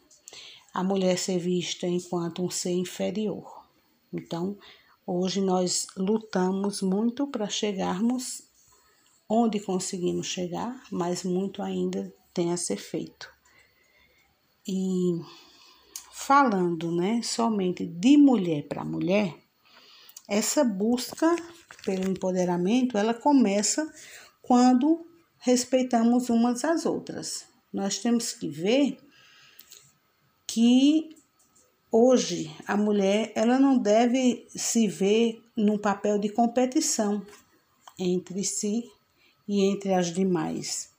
a 0.72 0.82
mulher 0.82 1.18
ser 1.18 1.38
vista 1.38 1.86
enquanto 1.86 2.42
um 2.42 2.50
ser 2.50 2.72
inferior. 2.72 3.64
Então, 4.12 4.58
hoje 5.06 5.40
nós 5.40 5.86
lutamos 5.96 6.82
muito 6.82 7.26
para 7.26 7.48
chegarmos 7.48 8.42
onde 9.28 9.60
conseguimos 9.60 10.26
chegar, 10.26 10.82
mas 10.90 11.24
muito 11.24 11.62
ainda 11.62 12.12
tem 12.32 12.52
a 12.52 12.56
ser 12.56 12.76
feito. 12.76 13.28
E 14.66 15.20
falando, 16.12 16.90
né, 16.90 17.20
somente 17.22 17.86
de 17.86 18.16
mulher 18.16 18.66
para 18.68 18.84
mulher, 18.84 19.36
essa 20.28 20.64
busca 20.64 21.34
pelo 21.84 22.10
empoderamento, 22.10 22.96
ela 22.96 23.12
começa 23.12 23.92
quando 24.40 25.06
respeitamos 25.38 26.30
umas 26.30 26.64
às 26.64 26.86
outras. 26.86 27.46
Nós 27.72 27.98
temos 27.98 28.32
que 28.32 28.48
ver 28.48 28.98
que 30.46 31.10
hoje 31.96 32.50
a 32.66 32.76
mulher 32.76 33.30
ela 33.36 33.56
não 33.56 33.78
deve 33.78 34.48
se 34.48 34.88
ver 34.88 35.40
num 35.56 35.78
papel 35.78 36.18
de 36.18 36.28
competição 36.28 37.24
entre 37.96 38.42
si 38.42 38.82
e 39.46 39.62
entre 39.62 39.94
as 39.94 40.12
demais. 40.12 40.90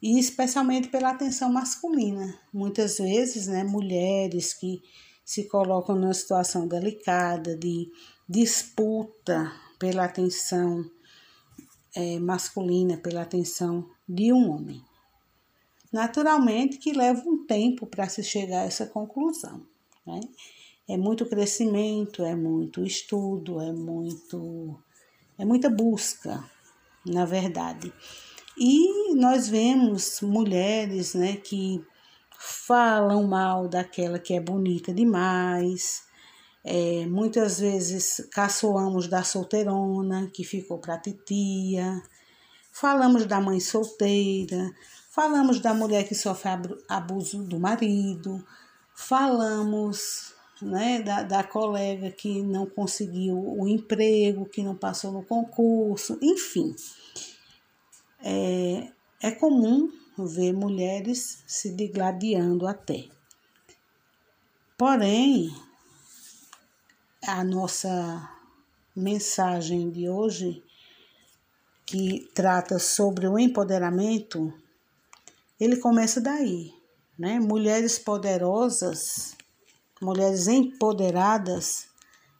E 0.00 0.18
especialmente 0.18 0.88
pela 0.88 1.10
atenção 1.10 1.52
masculina. 1.52 2.34
Muitas 2.50 2.96
vezes, 2.96 3.46
né, 3.46 3.62
mulheres 3.62 4.54
que 4.54 4.80
se 5.22 5.46
colocam 5.46 5.94
numa 5.96 6.14
situação 6.14 6.66
delicada 6.66 7.54
de 7.54 7.90
disputa 8.26 9.52
pela 9.78 10.06
atenção 10.06 10.90
é, 11.94 12.18
masculina, 12.18 12.96
pela 12.96 13.20
atenção 13.20 13.86
de 14.08 14.32
um 14.32 14.50
homem. 14.50 14.82
Naturalmente 15.92 16.78
que 16.78 16.94
leva 16.94 17.22
um 17.28 17.44
tempo 17.44 17.86
para 17.86 18.08
se 18.08 18.24
chegar 18.24 18.62
a 18.62 18.66
essa 18.66 18.86
conclusão. 18.86 19.70
Né? 20.06 20.20
É 20.88 20.96
muito 20.96 21.26
crescimento, 21.26 22.24
é 22.24 22.34
muito 22.34 22.84
estudo, 22.84 23.60
é 23.60 23.72
muito 23.72 24.78
é 25.38 25.44
muita 25.44 25.70
busca, 25.70 26.44
na 27.04 27.24
verdade. 27.24 27.92
E 28.56 29.14
nós 29.14 29.48
vemos 29.48 30.20
mulheres, 30.20 31.14
né, 31.14 31.36
que 31.36 31.84
falam 32.38 33.26
mal 33.26 33.68
daquela 33.68 34.18
que 34.18 34.34
é 34.34 34.40
bonita 34.40 34.92
demais, 34.92 36.02
é, 36.64 37.06
muitas 37.06 37.58
vezes 37.58 38.28
caçoamos 38.30 39.08
da 39.08 39.24
solteirona 39.24 40.30
que 40.32 40.44
ficou 40.44 40.78
para 40.78 40.98
titia, 40.98 42.02
falamos 42.72 43.26
da 43.26 43.40
mãe 43.40 43.58
solteira, 43.58 44.70
falamos 45.10 45.60
da 45.60 45.74
mulher 45.74 46.06
que 46.06 46.14
sofre 46.14 46.50
abuso 46.88 47.42
do 47.42 47.58
marido, 47.58 48.44
falamos 49.02 50.34
né, 50.60 51.02
da, 51.02 51.22
da 51.22 51.44
colega 51.44 52.10
que 52.10 52.42
não 52.42 52.66
conseguiu 52.66 53.36
o 53.36 53.66
emprego, 53.66 54.48
que 54.48 54.62
não 54.62 54.76
passou 54.76 55.12
no 55.12 55.24
concurso, 55.24 56.18
enfim. 56.22 56.74
É, 58.20 58.92
é 59.20 59.30
comum 59.32 59.90
ver 60.16 60.52
mulheres 60.52 61.42
se 61.46 61.74
digladiando 61.74 62.66
até. 62.66 63.08
Porém, 64.78 65.54
a 67.26 67.42
nossa 67.44 68.30
mensagem 68.94 69.90
de 69.90 70.08
hoje, 70.08 70.62
que 71.84 72.30
trata 72.34 72.78
sobre 72.78 73.26
o 73.26 73.38
empoderamento, 73.38 74.52
ele 75.58 75.76
começa 75.76 76.20
daí, 76.20 76.72
né? 77.18 77.38
Mulheres 77.38 77.98
poderosas, 77.98 79.34
mulheres 80.00 80.48
empoderadas, 80.48 81.86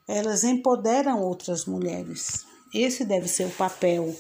elas 0.08 0.44
empoderam 0.44 1.20
outras 1.20 1.64
mulheres. 1.64 2.44
Esse 2.74 3.04
deve 3.04 3.28
ser 3.28 3.46
o 3.46 3.50
papel 3.50 4.14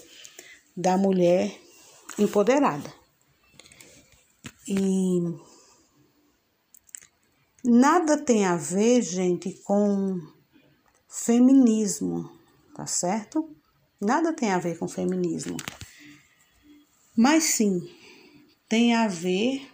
da 0.76 0.96
mulher 0.96 1.54
empoderada. 2.18 2.92
E 4.66 5.20
nada 7.64 8.16
tem 8.18 8.44
a 8.44 8.56
ver, 8.56 9.02
gente, 9.02 9.52
com 9.64 10.20
feminismo, 11.08 12.30
tá 12.74 12.86
certo? 12.86 13.54
Nada 14.00 14.32
tem 14.32 14.50
a 14.50 14.58
ver 14.58 14.78
com 14.78 14.88
feminismo. 14.88 15.56
Mas 17.16 17.44
sim, 17.44 17.88
tem 18.68 18.94
a 18.94 19.06
ver 19.08 19.71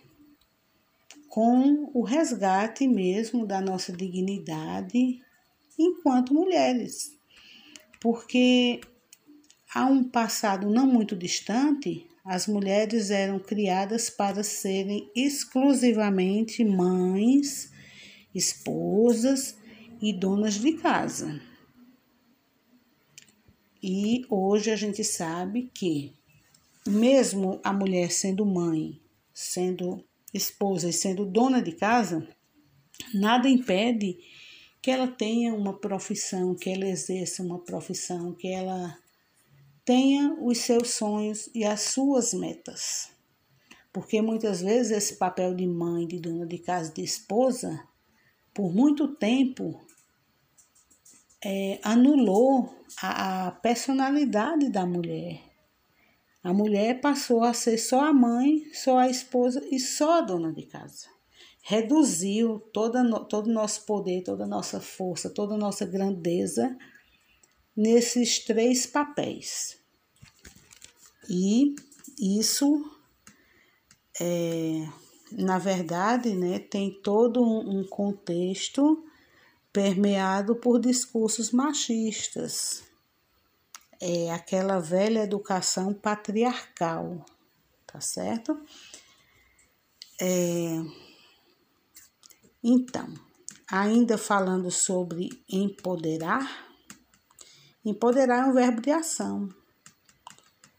com 1.28 1.90
o 1.92 2.02
resgate 2.02 2.86
mesmo 2.88 3.46
da 3.46 3.60
nossa 3.60 3.92
dignidade 3.92 5.20
enquanto 5.78 6.34
mulheres. 6.34 7.16
Porque 8.00 8.80
há 9.74 9.86
um 9.86 10.04
passado 10.04 10.70
não 10.70 10.86
muito 10.86 11.14
distante, 11.14 12.06
as 12.24 12.46
mulheres 12.46 13.10
eram 13.10 13.38
criadas 13.38 14.10
para 14.10 14.42
serem 14.42 15.10
exclusivamente 15.14 16.64
mães, 16.64 17.72
esposas 18.34 19.56
e 20.00 20.12
donas 20.12 20.54
de 20.54 20.74
casa. 20.74 21.40
E 23.82 24.26
hoje 24.28 24.70
a 24.70 24.76
gente 24.76 25.04
sabe 25.04 25.70
que, 25.72 26.12
mesmo 26.86 27.60
a 27.62 27.72
mulher 27.72 28.10
sendo 28.10 28.44
mãe, 28.44 29.00
sendo 29.32 30.04
esposa 30.32 30.88
e 30.88 30.92
sendo 30.92 31.24
dona 31.24 31.62
de 31.62 31.72
casa, 31.72 32.26
nada 33.14 33.48
impede 33.48 34.18
que 34.80 34.90
ela 34.90 35.08
tenha 35.08 35.54
uma 35.54 35.78
profissão, 35.78 36.54
que 36.54 36.70
ela 36.70 36.86
exerça 36.86 37.42
uma 37.42 37.58
profissão, 37.58 38.32
que 38.34 38.48
ela 38.48 38.96
tenha 39.84 40.36
os 40.40 40.58
seus 40.58 40.90
sonhos 40.90 41.50
e 41.54 41.64
as 41.64 41.80
suas 41.80 42.32
metas. 42.32 43.10
Porque 43.92 44.20
muitas 44.20 44.60
vezes 44.60 44.92
esse 44.92 45.16
papel 45.16 45.54
de 45.54 45.66
mãe, 45.66 46.06
de 46.06 46.20
dona 46.20 46.46
de 46.46 46.58
casa, 46.58 46.92
de 46.92 47.02
esposa, 47.02 47.82
por 48.54 48.72
muito 48.72 49.08
tempo 49.16 49.80
é, 51.42 51.80
anulou 51.82 52.74
a, 53.00 53.48
a 53.48 53.50
personalidade 53.50 54.68
da 54.68 54.84
mulher. 54.84 55.47
A 56.42 56.52
mulher 56.52 57.00
passou 57.00 57.42
a 57.42 57.52
ser 57.52 57.78
só 57.78 58.00
a 58.00 58.12
mãe, 58.12 58.64
só 58.72 58.98
a 58.98 59.08
esposa 59.08 59.66
e 59.70 59.78
só 59.78 60.18
a 60.18 60.20
dona 60.20 60.52
de 60.52 60.66
casa. 60.66 61.06
Reduziu 61.62 62.60
toda, 62.72 63.02
todo 63.24 63.48
o 63.48 63.52
nosso 63.52 63.84
poder, 63.84 64.22
toda 64.22 64.44
a 64.44 64.48
nossa 64.48 64.80
força, 64.80 65.28
toda 65.28 65.54
a 65.54 65.58
nossa 65.58 65.84
grandeza 65.84 66.76
nesses 67.76 68.44
três 68.44 68.86
papéis. 68.86 69.78
E 71.28 71.74
isso, 72.18 72.82
é, 74.20 74.88
na 75.32 75.58
verdade, 75.58 76.34
né, 76.34 76.58
tem 76.58 77.00
todo 77.02 77.42
um 77.42 77.84
contexto 77.84 79.04
permeado 79.72 80.56
por 80.56 80.80
discursos 80.80 81.50
machistas. 81.52 82.87
É 84.00 84.30
aquela 84.32 84.78
velha 84.78 85.20
educação 85.20 85.92
patriarcal, 85.92 87.24
tá 87.86 88.00
certo? 88.00 88.60
É, 90.20 90.82
então, 92.62 93.12
ainda 93.70 94.18
falando 94.18 94.70
sobre 94.70 95.28
empoderar, 95.48 96.66
empoderar 97.84 98.46
é 98.46 98.50
um 98.50 98.52
verbo 98.52 98.80
de 98.80 98.90
ação. 98.90 99.48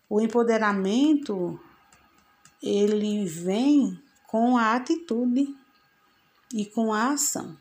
O 0.10 0.20
empoderamento 0.20 1.60
ele 2.62 3.26
vem 3.26 4.02
com 4.28 4.58
a 4.58 4.76
atitude 4.76 5.56
e 6.54 6.66
com 6.66 6.94
a 6.94 7.12
ação. 7.12 7.58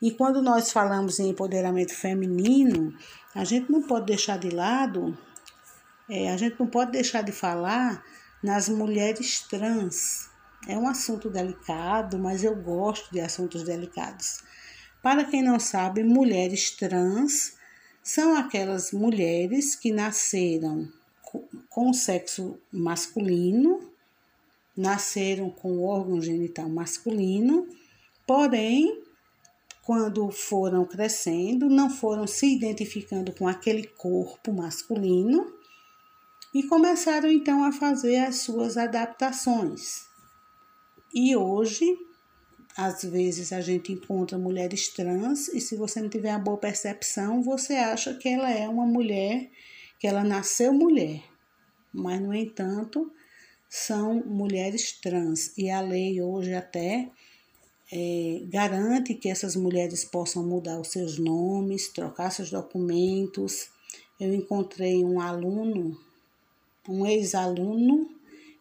E 0.00 0.10
quando 0.10 0.40
nós 0.40 0.72
falamos 0.72 1.18
em 1.18 1.28
empoderamento 1.28 1.94
feminino, 1.94 2.94
a 3.34 3.44
gente 3.44 3.70
não 3.70 3.82
pode 3.82 4.06
deixar 4.06 4.38
de 4.38 4.48
lado, 4.48 5.16
é, 6.08 6.30
a 6.32 6.36
gente 6.36 6.58
não 6.58 6.66
pode 6.66 6.92
deixar 6.92 7.22
de 7.22 7.32
falar 7.32 8.02
nas 8.42 8.68
mulheres 8.68 9.40
trans. 9.42 10.28
É 10.66 10.76
um 10.76 10.88
assunto 10.88 11.28
delicado, 11.28 12.18
mas 12.18 12.42
eu 12.42 12.56
gosto 12.56 13.12
de 13.12 13.20
assuntos 13.20 13.62
delicados. 13.62 14.42
Para 15.02 15.24
quem 15.24 15.42
não 15.42 15.58
sabe, 15.58 16.02
mulheres 16.02 16.70
trans 16.70 17.56
são 18.02 18.36
aquelas 18.36 18.92
mulheres 18.92 19.74
que 19.74 19.92
nasceram 19.92 20.88
com 21.68 21.92
sexo 21.92 22.58
masculino, 22.72 23.90
nasceram 24.76 25.50
com 25.50 25.84
órgão 25.84 26.20
genital 26.20 26.68
masculino, 26.68 27.68
porém, 28.26 29.02
quando 29.82 30.30
foram 30.30 30.84
crescendo, 30.84 31.68
não 31.68 31.90
foram 31.90 32.26
se 32.26 32.54
identificando 32.54 33.32
com 33.32 33.48
aquele 33.48 33.86
corpo 33.86 34.52
masculino 34.52 35.52
e 36.54 36.62
começaram 36.64 37.30
então 37.30 37.64
a 37.64 37.72
fazer 37.72 38.16
as 38.16 38.36
suas 38.36 38.76
adaptações. 38.76 40.04
E 41.14 41.34
hoje, 41.34 41.84
às 42.76 43.02
vezes 43.02 43.52
a 43.52 43.60
gente 43.60 43.92
encontra 43.92 44.38
mulheres 44.38 44.88
trans 44.88 45.48
e 45.48 45.60
se 45.60 45.76
você 45.76 46.00
não 46.00 46.08
tiver 46.08 46.30
uma 46.30 46.38
boa 46.38 46.58
percepção, 46.58 47.42
você 47.42 47.74
acha 47.74 48.14
que 48.14 48.28
ela 48.28 48.50
é 48.50 48.68
uma 48.68 48.86
mulher, 48.86 49.50
que 49.98 50.06
ela 50.06 50.22
nasceu 50.22 50.72
mulher. 50.72 51.22
Mas 51.92 52.20
no 52.20 52.34
entanto, 52.34 53.12
são 53.68 54.22
mulheres 54.24 54.92
trans 54.92 55.56
e 55.56 55.70
a 55.70 55.80
lei 55.80 56.20
hoje 56.20 56.54
até 56.54 57.10
é, 57.92 58.42
garante 58.44 59.14
que 59.14 59.28
essas 59.28 59.56
mulheres 59.56 60.04
possam 60.04 60.46
mudar 60.46 60.80
os 60.80 60.88
seus 60.88 61.18
nomes, 61.18 61.88
trocar 61.88 62.30
seus 62.30 62.50
documentos. 62.50 63.68
Eu 64.18 64.32
encontrei 64.32 65.04
um 65.04 65.20
aluno, 65.20 65.98
um 66.88 67.04
ex-aluno, 67.04 68.08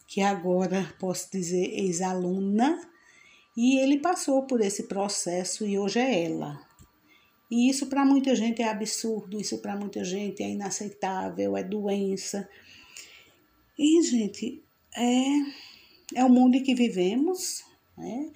que 0.08 0.22
agora 0.22 0.94
posso 1.00 1.32
dizer 1.32 1.66
ex-aluna, 1.80 2.80
e 3.56 3.78
ele 3.80 4.00
passou 4.00 4.44
por 4.44 4.62
esse 4.62 4.84
processo 4.84 5.66
e 5.66 5.78
hoje 5.78 6.00
é 6.00 6.26
ela. 6.26 6.60
E 7.52 7.70
isso 7.70 7.88
para 7.88 8.06
muita 8.06 8.36
gente 8.36 8.62
é 8.62 8.70
absurdo, 8.70 9.40
isso 9.40 9.58
para 9.58 9.76
muita 9.76 10.04
gente 10.04 10.42
é 10.42 10.50
inaceitável, 10.50 11.58
é 11.58 11.64
doença. 11.64 12.48
E, 13.78 14.02
gente, 14.04 14.64
é, 14.96 16.20
é 16.20 16.24
o 16.24 16.30
mundo 16.30 16.56
em 16.56 16.64
que 16.64 16.76
vivemos, 16.76 17.64
né? 17.98 18.32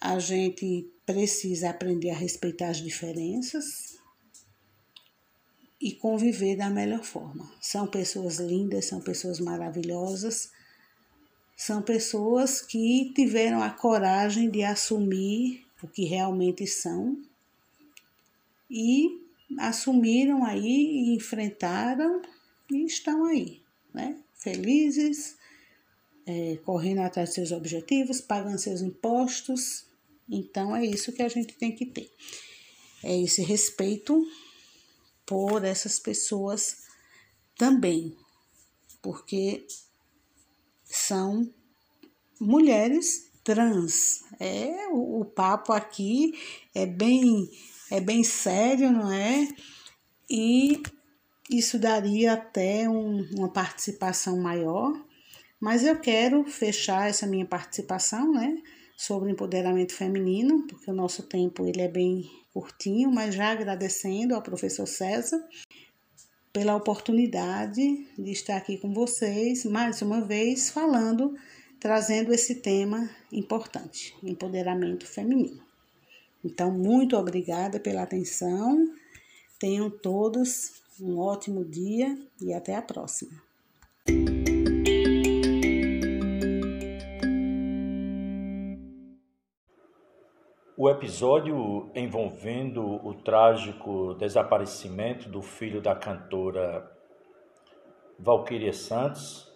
A 0.00 0.18
gente 0.18 0.90
precisa 1.04 1.70
aprender 1.70 2.10
a 2.10 2.16
respeitar 2.16 2.68
as 2.68 2.78
diferenças 2.78 3.98
e 5.80 5.92
conviver 5.92 6.56
da 6.56 6.70
melhor 6.70 7.04
forma. 7.04 7.50
São 7.60 7.86
pessoas 7.86 8.38
lindas, 8.38 8.86
são 8.86 9.00
pessoas 9.00 9.38
maravilhosas, 9.40 10.50
são 11.56 11.80
pessoas 11.80 12.60
que 12.60 13.12
tiveram 13.14 13.62
a 13.62 13.70
coragem 13.70 14.50
de 14.50 14.62
assumir 14.62 15.64
o 15.82 15.88
que 15.88 16.04
realmente 16.04 16.66
são 16.66 17.22
e 18.70 19.22
assumiram 19.58 20.44
aí 20.44 21.14
enfrentaram 21.14 22.20
e 22.70 22.84
estão 22.84 23.24
aí, 23.24 23.60
né? 23.94 24.18
Felizes, 24.34 25.35
é, 26.26 26.56
correndo 26.64 27.00
atrás 27.00 27.28
dos 27.28 27.34
seus 27.36 27.52
objetivos, 27.52 28.20
pagando 28.20 28.58
seus 28.58 28.80
impostos. 28.80 29.86
Então 30.28 30.74
é 30.74 30.84
isso 30.84 31.12
que 31.12 31.22
a 31.22 31.28
gente 31.28 31.54
tem 31.54 31.74
que 31.74 31.86
ter. 31.86 32.10
É 33.02 33.16
esse 33.22 33.42
respeito 33.42 34.26
por 35.24 35.64
essas 35.64 35.98
pessoas 35.98 36.78
também, 37.56 38.16
porque 39.00 39.66
são 40.84 41.52
mulheres 42.40 43.30
trans. 43.44 44.24
É 44.40 44.88
o, 44.88 45.20
o 45.20 45.24
papo 45.24 45.72
aqui 45.72 46.34
é 46.74 46.84
bem 46.84 47.48
é 47.88 48.00
bem 48.00 48.24
sério, 48.24 48.90
não 48.90 49.12
é? 49.12 49.48
E 50.28 50.82
isso 51.48 51.78
daria 51.78 52.32
até 52.32 52.88
um, 52.88 53.22
uma 53.36 53.48
participação 53.48 54.36
maior 54.40 55.05
mas 55.66 55.84
eu 55.84 55.98
quero 55.98 56.44
fechar 56.44 57.10
essa 57.10 57.26
minha 57.26 57.44
participação, 57.44 58.32
né, 58.32 58.56
sobre 58.96 59.32
empoderamento 59.32 59.92
feminino, 59.92 60.64
porque 60.68 60.88
o 60.88 60.94
nosso 60.94 61.24
tempo 61.24 61.66
ele 61.66 61.80
é 61.80 61.88
bem 61.88 62.30
curtinho, 62.54 63.10
mas 63.10 63.34
já 63.34 63.50
agradecendo 63.50 64.36
ao 64.36 64.42
professor 64.42 64.86
César 64.86 65.44
pela 66.52 66.76
oportunidade 66.76 67.82
de 68.16 68.30
estar 68.30 68.56
aqui 68.56 68.78
com 68.78 68.94
vocês 68.94 69.64
mais 69.64 70.00
uma 70.02 70.20
vez 70.20 70.70
falando, 70.70 71.34
trazendo 71.80 72.32
esse 72.32 72.54
tema 72.54 73.10
importante, 73.32 74.14
empoderamento 74.22 75.04
feminino. 75.04 75.60
Então, 76.44 76.70
muito 76.70 77.16
obrigada 77.16 77.80
pela 77.80 78.04
atenção. 78.04 78.86
Tenham 79.58 79.90
todos 79.90 80.74
um 81.00 81.18
ótimo 81.18 81.64
dia 81.64 82.16
e 82.40 82.54
até 82.54 82.76
a 82.76 82.82
próxima. 82.82 83.45
O 90.78 90.90
episódio 90.90 91.90
envolvendo 91.94 92.84
o 93.02 93.14
trágico 93.14 94.12
desaparecimento 94.12 95.26
do 95.26 95.40
filho 95.40 95.80
da 95.80 95.94
cantora 95.96 96.94
Valquíria 98.18 98.74
Santos 98.74 99.50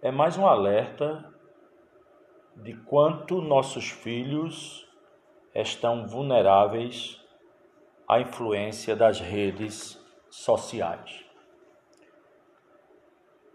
é 0.00 0.12
mais 0.12 0.38
um 0.38 0.46
alerta 0.46 1.28
de 2.54 2.74
quanto 2.74 3.40
nossos 3.40 3.90
filhos 3.90 4.88
estão 5.52 6.06
vulneráveis 6.06 7.20
à 8.08 8.20
influência 8.20 8.94
das 8.94 9.18
redes 9.18 10.00
sociais. 10.30 11.24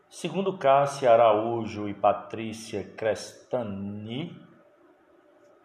Segundo 0.09 0.57
Cássia 0.57 1.09
Araújo 1.09 1.87
e 1.87 1.93
Patrícia 1.93 2.83
Crestani, 2.83 4.45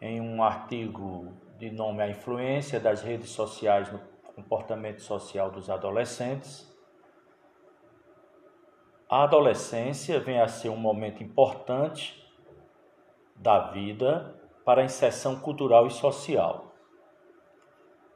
em 0.02 0.20
um 0.20 0.42
artigo 0.42 1.32
de 1.58 1.70
nome 1.70 2.02
A 2.02 2.08
Influência 2.08 2.80
das 2.80 3.02
Redes 3.02 3.30
Sociais 3.30 3.90
no 3.92 4.00
Comportamento 4.34 5.00
Social 5.00 5.48
dos 5.48 5.70
Adolescentes. 5.70 6.68
A 9.08 9.22
adolescência 9.22 10.18
vem 10.18 10.40
a 10.40 10.48
ser 10.48 10.70
um 10.70 10.76
momento 10.76 11.22
importante 11.22 12.20
da 13.36 13.70
vida 13.70 14.34
para 14.64 14.82
a 14.82 14.84
inserção 14.84 15.38
cultural 15.38 15.86
e 15.86 15.90
social. 15.92 16.74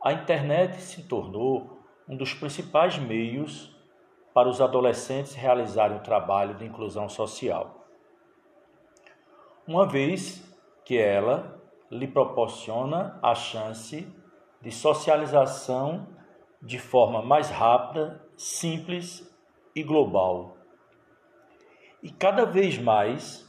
A 0.02 0.12
internet 0.12 0.80
se 0.80 1.04
tornou 1.04 1.78
um 2.08 2.16
dos 2.16 2.34
principais 2.34 2.98
meios 2.98 3.72
para 4.34 4.48
os 4.48 4.60
adolescentes 4.60 5.34
realizarem 5.34 5.98
o 5.98 6.02
trabalho 6.02 6.56
de 6.56 6.64
inclusão 6.64 7.08
social. 7.08 7.86
Uma 9.68 9.86
vez 9.86 10.44
que 10.84 10.98
ela 10.98 11.55
lhe 11.90 12.08
proporciona 12.08 13.18
a 13.22 13.34
chance 13.34 14.06
de 14.60 14.70
socialização 14.70 16.08
de 16.60 16.78
forma 16.78 17.22
mais 17.22 17.50
rápida, 17.50 18.24
simples 18.36 19.32
e 19.74 19.82
global. 19.82 20.56
E 22.02 22.10
cada 22.10 22.44
vez 22.44 22.78
mais 22.78 23.46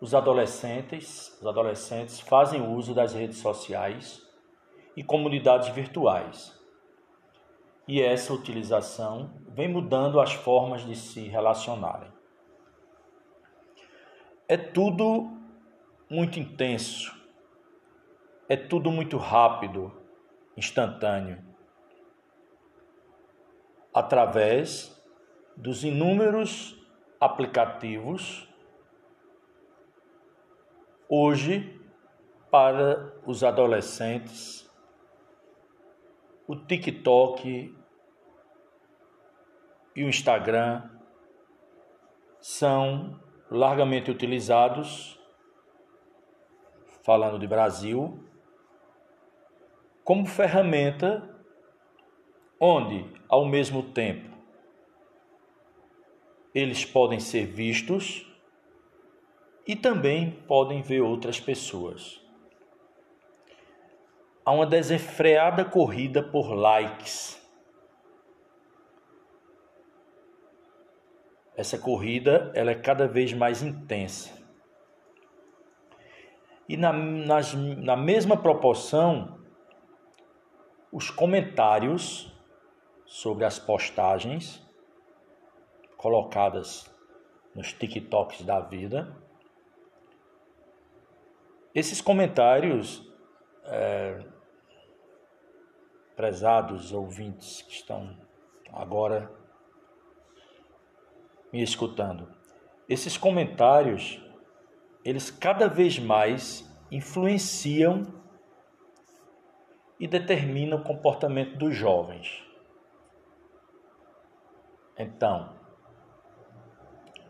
os 0.00 0.14
adolescentes, 0.14 1.36
os 1.40 1.46
adolescentes 1.46 2.20
fazem 2.20 2.74
uso 2.74 2.94
das 2.94 3.14
redes 3.14 3.38
sociais 3.38 4.22
e 4.96 5.02
comunidades 5.02 5.68
virtuais. 5.68 6.56
E 7.88 8.02
essa 8.02 8.32
utilização 8.32 9.30
vem 9.48 9.68
mudando 9.68 10.20
as 10.20 10.32
formas 10.32 10.84
de 10.84 10.96
se 10.96 11.28
relacionarem. 11.28 12.10
É 14.48 14.56
tudo 14.56 15.35
muito 16.08 16.38
intenso. 16.38 17.14
É 18.48 18.56
tudo 18.56 18.90
muito 18.90 19.16
rápido, 19.16 19.92
instantâneo. 20.56 21.44
Através 23.92 24.94
dos 25.56 25.82
inúmeros 25.82 26.76
aplicativos, 27.20 28.48
hoje, 31.08 31.80
para 32.50 33.12
os 33.26 33.42
adolescentes, 33.42 34.70
o 36.46 36.54
TikTok 36.54 37.74
e 39.96 40.04
o 40.04 40.08
Instagram 40.08 40.88
são 42.40 43.20
largamente 43.50 44.10
utilizados 44.10 45.15
falando 47.06 47.38
de 47.38 47.46
Brasil, 47.46 48.18
como 50.02 50.26
ferramenta 50.26 51.22
onde, 52.60 53.08
ao 53.28 53.46
mesmo 53.46 53.80
tempo, 53.92 54.36
eles 56.52 56.84
podem 56.84 57.20
ser 57.20 57.46
vistos 57.46 58.26
e 59.64 59.76
também 59.76 60.32
podem 60.48 60.82
ver 60.82 61.00
outras 61.00 61.38
pessoas. 61.38 62.20
Há 64.44 64.50
uma 64.50 64.66
desenfreada 64.66 65.64
corrida 65.64 66.24
por 66.24 66.52
likes. 66.54 67.40
Essa 71.56 71.78
corrida 71.78 72.50
ela 72.52 72.72
é 72.72 72.74
cada 72.74 73.06
vez 73.06 73.32
mais 73.32 73.62
intensa. 73.62 74.35
E 76.68 76.76
na, 76.76 76.92
nas, 76.92 77.54
na 77.54 77.96
mesma 77.96 78.36
proporção, 78.36 79.38
os 80.90 81.10
comentários 81.10 82.32
sobre 83.04 83.44
as 83.44 83.58
postagens 83.58 84.64
colocadas 85.96 86.90
nos 87.54 87.72
TikToks 87.72 88.42
da 88.42 88.60
vida. 88.60 89.16
Esses 91.74 92.00
comentários, 92.00 93.06
é, 93.64 94.24
prezados 96.14 96.92
ouvintes 96.92 97.62
que 97.62 97.72
estão 97.72 98.18
agora 98.72 99.30
me 101.52 101.62
escutando, 101.62 102.34
esses 102.88 103.16
comentários, 103.16 104.22
eles 105.06 105.30
cada 105.30 105.68
vez 105.68 106.00
mais 106.00 106.68
influenciam 106.90 108.02
e 110.00 110.08
determina 110.08 110.74
o 110.74 110.82
comportamento 110.82 111.56
dos 111.56 111.76
jovens. 111.76 112.44
Então, 114.98 115.56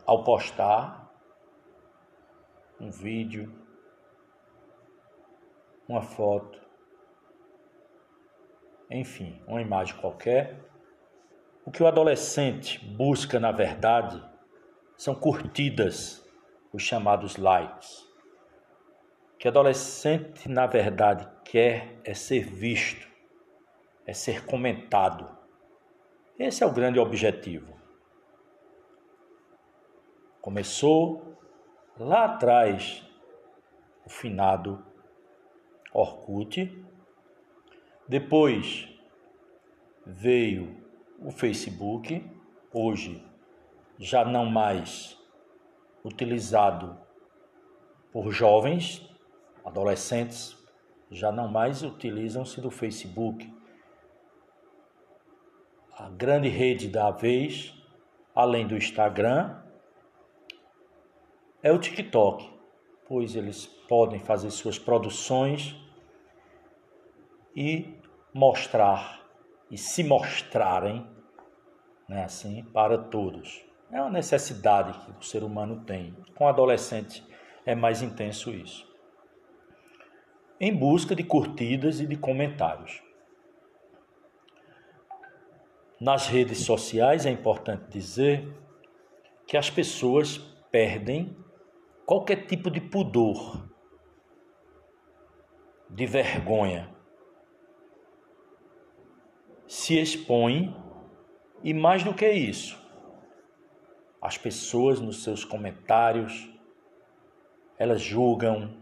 ao 0.06 0.24
postar 0.24 1.12
um 2.80 2.90
vídeo, 2.90 3.54
uma 5.86 6.00
foto, 6.00 6.58
enfim, 8.90 9.38
uma 9.46 9.60
imagem 9.60 10.00
qualquer, 10.00 10.64
o 11.62 11.70
que 11.70 11.82
o 11.82 11.86
adolescente 11.86 12.82
busca 12.82 13.38
na 13.38 13.52
verdade 13.52 14.24
são 14.96 15.14
curtidas, 15.14 16.25
os 16.76 16.82
chamados 16.82 17.36
likes. 17.36 18.02
O 19.32 19.38
que 19.38 19.48
adolescente 19.48 20.46
na 20.46 20.66
verdade 20.66 21.26
quer 21.42 21.98
é 22.04 22.12
ser 22.12 22.44
visto, 22.44 23.08
é 24.04 24.12
ser 24.12 24.44
comentado. 24.44 25.26
Esse 26.38 26.62
é 26.62 26.66
o 26.66 26.72
grande 26.72 26.98
objetivo. 26.98 27.74
Começou 30.42 31.38
lá 31.98 32.26
atrás, 32.26 33.02
o 34.04 34.10
finado 34.10 34.84
Orkut, 35.94 36.84
depois 38.06 38.86
veio 40.04 40.84
o 41.18 41.30
Facebook, 41.30 42.22
hoje 42.70 43.26
já 43.98 44.26
não 44.26 44.44
mais 44.44 45.16
utilizado 46.06 46.96
por 48.12 48.30
jovens, 48.30 49.04
adolescentes, 49.64 50.56
já 51.10 51.32
não 51.32 51.48
mais 51.48 51.82
utilizam-se 51.82 52.60
do 52.60 52.70
Facebook. 52.70 53.52
A 55.92 56.08
grande 56.10 56.48
rede 56.48 56.88
da 56.88 57.10
vez, 57.10 57.74
além 58.34 58.66
do 58.66 58.76
Instagram, 58.76 59.60
é 61.62 61.72
o 61.72 61.78
TikTok, 61.78 62.48
pois 63.08 63.34
eles 63.34 63.66
podem 63.66 64.20
fazer 64.20 64.50
suas 64.50 64.78
produções 64.78 65.74
e 67.54 67.98
mostrar 68.32 69.24
e 69.70 69.76
se 69.76 70.04
mostrarem 70.04 71.04
né, 72.08 72.24
assim 72.24 72.62
para 72.66 72.96
todos. 72.96 73.65
É 73.90 74.00
uma 74.00 74.10
necessidade 74.10 74.98
que 74.98 75.10
o 75.12 75.22
ser 75.22 75.42
humano 75.42 75.84
tem. 75.84 76.16
Com 76.34 76.48
adolescente 76.48 77.24
é 77.64 77.74
mais 77.74 78.02
intenso 78.02 78.50
isso 78.50 78.86
em 80.58 80.74
busca 80.74 81.14
de 81.14 81.22
curtidas 81.22 82.00
e 82.00 82.06
de 82.06 82.16
comentários. 82.16 83.02
Nas 86.00 86.26
redes 86.26 86.60
sociais 86.60 87.26
é 87.26 87.30
importante 87.30 87.88
dizer 87.90 88.54
que 89.46 89.56
as 89.56 89.70
pessoas 89.70 90.38
perdem 90.70 91.36
qualquer 92.04 92.46
tipo 92.46 92.70
de 92.70 92.80
pudor, 92.80 93.68
de 95.88 96.06
vergonha. 96.06 96.94
Se 99.66 99.98
expõem 99.98 100.74
e 101.62 101.72
mais 101.72 102.02
do 102.02 102.14
que 102.14 102.30
isso, 102.30 102.78
as 104.20 104.38
pessoas 104.38 105.00
nos 105.00 105.22
seus 105.22 105.44
comentários, 105.44 106.50
elas 107.78 108.00
julgam, 108.00 108.76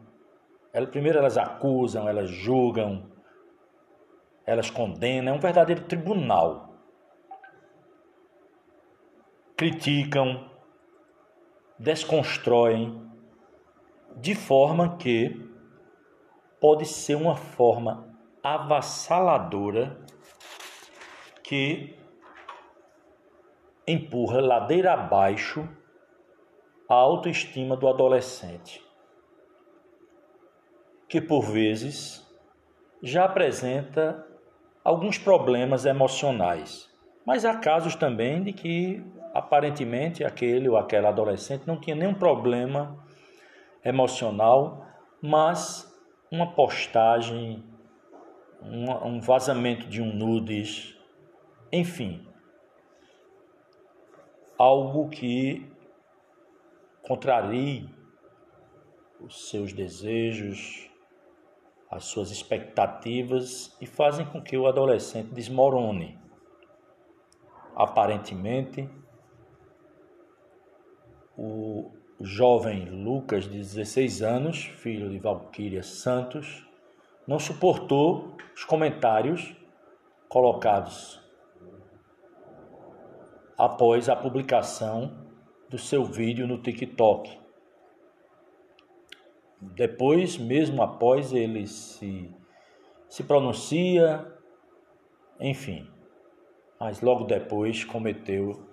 elas, 0.72 0.90
primeiro 0.90 1.18
elas 1.18 1.36
acusam, 1.36 2.08
elas 2.08 2.30
julgam, 2.30 3.10
elas 4.46 4.70
condenam, 4.70 5.34
é 5.34 5.36
um 5.36 5.40
verdadeiro 5.40 5.82
tribunal. 5.84 6.74
Criticam, 9.56 10.50
desconstroem, 11.78 13.02
de 14.16 14.34
forma 14.34 14.96
que 14.96 15.40
pode 16.60 16.86
ser 16.86 17.14
uma 17.16 17.36
forma 17.36 18.16
avassaladora 18.42 20.04
que 21.42 21.96
empurra 23.86 24.40
ladeira 24.40 24.92
abaixo 24.92 25.68
a 26.88 26.94
autoestima 26.94 27.76
do 27.76 27.88
adolescente 27.88 28.84
que 31.14 31.20
por 31.20 31.42
vezes 31.42 32.28
já 33.00 33.24
apresenta 33.24 34.26
alguns 34.82 35.16
problemas 35.16 35.86
emocionais. 35.86 36.90
Mas 37.24 37.44
há 37.44 37.56
casos 37.56 37.94
também 37.94 38.42
de 38.42 38.52
que 38.52 39.00
aparentemente 39.32 40.24
aquele 40.24 40.68
ou 40.68 40.76
aquela 40.76 41.10
adolescente 41.10 41.68
não 41.68 41.78
tinha 41.78 41.94
nenhum 41.94 42.14
problema 42.14 42.98
emocional, 43.84 44.86
mas 45.22 45.88
uma 46.32 46.52
postagem, 46.52 47.64
um 48.60 49.20
vazamento 49.20 49.86
de 49.86 50.02
um 50.02 50.12
nudes, 50.12 50.98
enfim, 51.70 52.26
algo 54.58 55.08
que 55.08 55.70
contrarie 57.02 57.88
os 59.20 59.48
seus 59.48 59.72
desejos, 59.72 60.90
as 61.90 62.04
suas 62.04 62.30
expectativas 62.30 63.76
e 63.80 63.86
fazem 63.86 64.26
com 64.26 64.42
que 64.42 64.56
o 64.56 64.66
adolescente 64.66 65.32
desmorone. 65.32 66.18
Aparentemente, 67.74 68.88
o 71.36 71.90
jovem 72.20 72.84
Lucas, 72.84 73.44
de 73.44 73.58
16 73.58 74.22
anos, 74.22 74.64
filho 74.64 75.10
de 75.10 75.18
Valquíria 75.18 75.82
Santos, 75.82 76.66
não 77.26 77.38
suportou 77.38 78.36
os 78.54 78.64
comentários 78.64 79.56
colocados 80.28 81.23
após 83.56 84.08
a 84.08 84.16
publicação 84.16 85.26
do 85.68 85.78
seu 85.78 86.04
vídeo 86.04 86.46
no 86.46 86.58
TikTok, 86.58 87.38
depois, 89.72 90.36
mesmo 90.36 90.82
após, 90.82 91.32
ele 91.32 91.66
se, 91.66 92.30
se 93.08 93.24
pronuncia, 93.24 94.30
enfim. 95.40 95.88
Mas 96.78 97.00
logo 97.00 97.24
depois 97.24 97.84
cometeu 97.84 98.68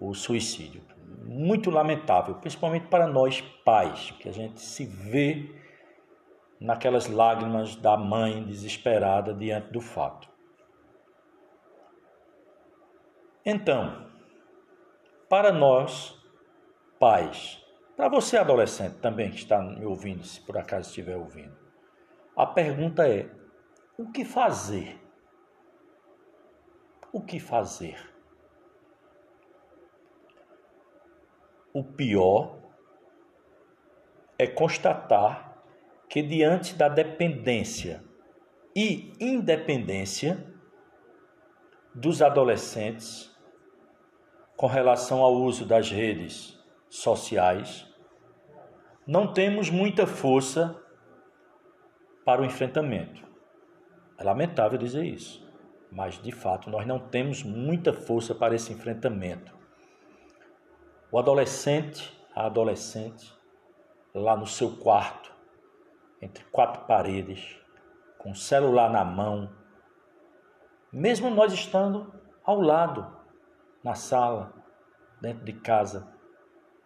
o 0.00 0.12
suicídio. 0.14 0.82
Muito 1.24 1.70
lamentável, 1.70 2.34
principalmente 2.34 2.86
para 2.88 3.06
nós 3.06 3.40
pais, 3.64 4.10
que 4.20 4.28
a 4.28 4.32
gente 4.32 4.60
se 4.60 4.84
vê 4.84 5.50
naquelas 6.60 7.08
lágrimas 7.08 7.76
da 7.76 7.96
mãe 7.96 8.44
desesperada 8.44 9.32
diante 9.34 9.72
do 9.72 9.80
fato. 9.80 10.28
Então, 13.44 14.06
para 15.28 15.52
nós, 15.52 16.16
pais, 16.98 17.62
Para 17.96 18.10
você, 18.10 18.36
adolescente, 18.36 18.98
também 18.98 19.30
que 19.30 19.38
está 19.38 19.58
me 19.62 19.86
ouvindo, 19.86 20.22
se 20.22 20.38
por 20.42 20.58
acaso 20.58 20.88
estiver 20.88 21.16
ouvindo, 21.16 21.56
a 22.36 22.44
pergunta 22.44 23.08
é: 23.08 23.30
o 23.96 24.12
que 24.12 24.22
fazer? 24.22 25.00
O 27.10 27.22
que 27.22 27.40
fazer? 27.40 28.12
O 31.72 31.82
pior 31.82 32.58
é 34.38 34.46
constatar 34.46 35.62
que, 36.08 36.20
diante 36.20 36.74
da 36.74 36.88
dependência 36.88 38.04
e 38.74 39.14
independência 39.18 40.46
dos 41.94 42.20
adolescentes 42.20 43.34
com 44.56 44.66
relação 44.66 45.22
ao 45.22 45.34
uso 45.34 45.66
das 45.66 45.90
redes 45.90 46.58
sociais, 46.88 47.86
não 49.06 49.32
temos 49.32 49.68
muita 49.68 50.06
força 50.06 50.80
para 52.24 52.40
o 52.40 52.44
enfrentamento. 52.44 53.24
É 54.18 54.24
lamentável 54.24 54.78
dizer 54.78 55.04
isso, 55.04 55.46
mas 55.92 56.20
de 56.20 56.32
fato 56.32 56.70
nós 56.70 56.86
não 56.86 56.98
temos 56.98 57.42
muita 57.42 57.92
força 57.92 58.34
para 58.34 58.54
esse 58.54 58.72
enfrentamento. 58.72 59.54
O 61.12 61.18
adolescente, 61.18 62.18
a 62.34 62.46
adolescente, 62.46 63.32
lá 64.14 64.36
no 64.36 64.46
seu 64.46 64.76
quarto, 64.78 65.32
entre 66.20 66.42
quatro 66.46 66.84
paredes, 66.86 67.60
com 68.18 68.30
o 68.30 68.34
celular 68.34 68.90
na 68.90 69.04
mão, 69.04 69.54
mesmo 70.90 71.30
nós 71.30 71.52
estando 71.52 72.12
ao 72.42 72.60
lado, 72.60 73.15
na 73.86 73.94
sala, 73.94 74.52
dentro 75.20 75.44
de 75.44 75.52
casa, 75.52 76.12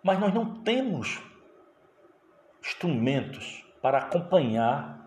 mas 0.02 0.20
nós 0.20 0.34
não 0.34 0.62
temos 0.62 1.18
instrumentos 2.62 3.66
para 3.80 3.96
acompanhar 3.96 5.00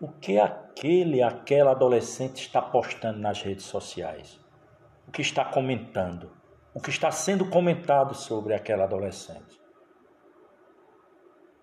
o 0.00 0.06
que 0.06 0.38
aquele, 0.38 1.20
aquela 1.24 1.72
adolescente 1.72 2.42
está 2.42 2.62
postando 2.62 3.18
nas 3.18 3.42
redes 3.42 3.64
sociais, 3.64 4.40
o 5.08 5.10
que 5.10 5.20
está 5.20 5.44
comentando, 5.44 6.30
o 6.72 6.80
que 6.80 6.90
está 6.90 7.10
sendo 7.10 7.50
comentado 7.50 8.14
sobre 8.14 8.54
aquela 8.54 8.84
adolescente. 8.84 9.60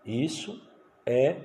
Isso 0.03 0.61
é 1.05 1.41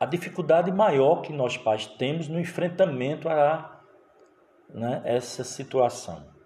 a 0.00 0.06
dificuldade 0.06 0.72
maior 0.72 1.22
que 1.22 1.32
nós 1.32 1.56
pais 1.56 1.86
temos 1.86 2.26
no 2.26 2.40
enfrentamento 2.40 3.28
a 3.28 3.80
né, 4.68 5.02
essa 5.04 5.44
situação. 5.44 6.39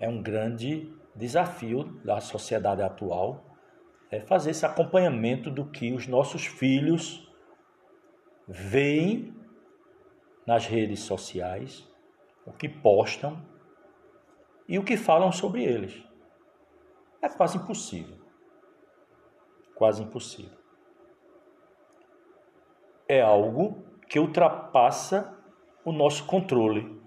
É 0.00 0.08
um 0.08 0.20
grande 0.20 0.92
desafio 1.14 1.84
da 2.02 2.20
sociedade 2.20 2.82
atual 2.82 3.50
é 4.10 4.20
fazer 4.20 4.50
esse 4.50 4.66
acompanhamento 4.66 5.50
do 5.50 5.64
que 5.70 5.92
os 5.92 6.06
nossos 6.08 6.44
filhos 6.44 7.30
veem 8.48 9.32
nas 10.44 10.66
redes 10.66 11.00
sociais, 11.00 11.88
o 12.44 12.52
que 12.52 12.68
postam 12.68 13.40
e 14.66 14.78
o 14.78 14.84
que 14.84 14.96
falam 14.96 15.30
sobre 15.30 15.62
eles. 15.62 16.02
É 17.22 17.28
quase 17.28 17.58
impossível. 17.58 18.18
Quase 19.76 20.02
impossível. 20.02 20.58
É 23.08 23.20
algo 23.20 23.84
que 24.08 24.18
ultrapassa 24.18 25.38
o 25.84 25.92
nosso 25.92 26.26
controle. 26.26 26.99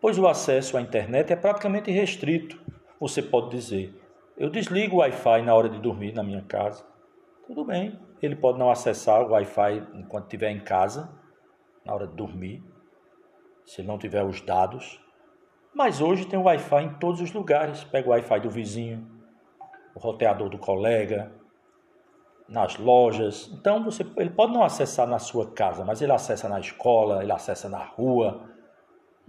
Pois 0.00 0.18
o 0.18 0.26
acesso 0.26 0.76
à 0.76 0.80
internet 0.80 1.32
é 1.32 1.36
praticamente 1.36 1.90
restrito, 1.90 2.58
você 2.98 3.20
pode 3.20 3.50
dizer. 3.50 3.94
Eu 4.36 4.48
desligo 4.48 4.96
o 4.96 4.98
Wi-Fi 5.00 5.42
na 5.42 5.54
hora 5.54 5.68
de 5.68 5.78
dormir 5.78 6.14
na 6.14 6.22
minha 6.22 6.42
casa. 6.42 6.84
Tudo 7.46 7.64
bem, 7.64 8.00
ele 8.22 8.34
pode 8.34 8.58
não 8.58 8.70
acessar 8.70 9.22
o 9.22 9.32
Wi-Fi 9.32 9.86
enquanto 9.94 10.24
estiver 10.24 10.50
em 10.50 10.60
casa, 10.60 11.10
na 11.84 11.92
hora 11.92 12.06
de 12.06 12.14
dormir, 12.14 12.64
se 13.66 13.82
não 13.82 13.98
tiver 13.98 14.24
os 14.24 14.40
dados. 14.40 14.98
Mas 15.74 16.00
hoje 16.00 16.26
tem 16.26 16.38
o 16.38 16.44
Wi-Fi 16.44 16.82
em 16.82 16.94
todos 16.94 17.20
os 17.20 17.32
lugares. 17.32 17.84
Pega 17.84 18.08
o 18.08 18.12
Wi-Fi 18.12 18.40
do 18.40 18.50
vizinho, 18.50 19.06
o 19.94 20.00
roteador 20.00 20.48
do 20.48 20.58
colega, 20.58 21.30
nas 22.48 22.76
lojas. 22.78 23.50
Então 23.52 23.84
você, 23.84 24.04
ele 24.16 24.30
pode 24.30 24.52
não 24.52 24.64
acessar 24.64 25.06
na 25.06 25.18
sua 25.18 25.50
casa, 25.52 25.84
mas 25.84 26.02
ele 26.02 26.12
acessa 26.12 26.48
na 26.48 26.58
escola, 26.58 27.22
ele 27.22 27.32
acessa 27.32 27.68
na 27.68 27.84
rua. 27.84 28.49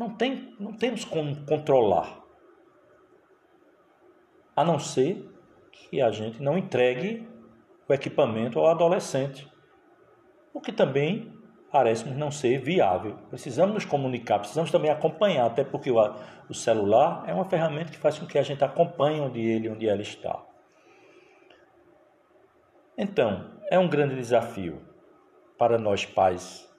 Não, 0.01 0.09
tem, 0.09 0.55
não 0.59 0.73
temos 0.73 1.05
como 1.05 1.45
controlar 1.45 2.23
a 4.55 4.65
não 4.65 4.79
ser 4.79 5.29
que 5.71 6.01
a 6.01 6.09
gente 6.09 6.41
não 6.41 6.57
entregue 6.57 7.29
o 7.87 7.93
equipamento 7.93 8.57
ao 8.57 8.65
adolescente, 8.65 9.47
o 10.51 10.59
que 10.59 10.71
também 10.71 11.31
parece 11.71 12.09
não 12.09 12.31
ser 12.31 12.57
viável. 12.57 13.15
Precisamos 13.29 13.75
nos 13.75 13.85
comunicar, 13.85 14.39
precisamos 14.39 14.71
também 14.71 14.89
acompanhar, 14.89 15.45
até 15.45 15.63
porque 15.63 15.91
o, 15.91 16.51
celular 16.51 17.23
é 17.27 17.33
uma 17.35 17.45
ferramenta 17.45 17.91
que 17.91 17.99
faz 17.99 18.17
com 18.17 18.25
que 18.25 18.39
a 18.39 18.43
gente 18.43 18.63
acompanhe 18.63 19.21
onde 19.21 19.39
ele, 19.39 19.69
onde 19.69 19.87
ela 19.87 20.01
está. 20.01 20.43
Então, 22.97 23.51
é 23.69 23.77
um 23.77 23.87
grande 23.87 24.15
desafio 24.15 24.81
para 25.59 25.77
nós 25.77 26.07
pais 26.07 26.70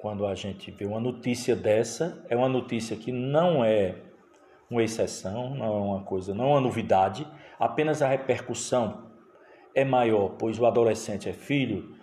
quando 0.00 0.26
a 0.26 0.34
gente 0.34 0.70
vê 0.70 0.86
uma 0.86 0.98
notícia 0.98 1.54
dessa, 1.54 2.24
é 2.28 2.34
uma 2.34 2.48
notícia 2.48 2.96
que 2.96 3.12
não 3.12 3.62
é 3.62 4.02
uma 4.70 4.82
exceção, 4.82 5.54
não 5.54 5.66
é 5.66 5.80
uma 5.80 6.02
coisa, 6.04 6.34
não 6.34 6.44
é 6.46 6.48
uma 6.48 6.60
novidade, 6.60 7.26
apenas 7.58 8.00
a 8.00 8.08
repercussão 8.08 9.10
é 9.74 9.84
maior, 9.84 10.36
pois 10.38 10.58
o 10.58 10.64
adolescente 10.64 11.28
é 11.28 11.34
filho 11.34 11.94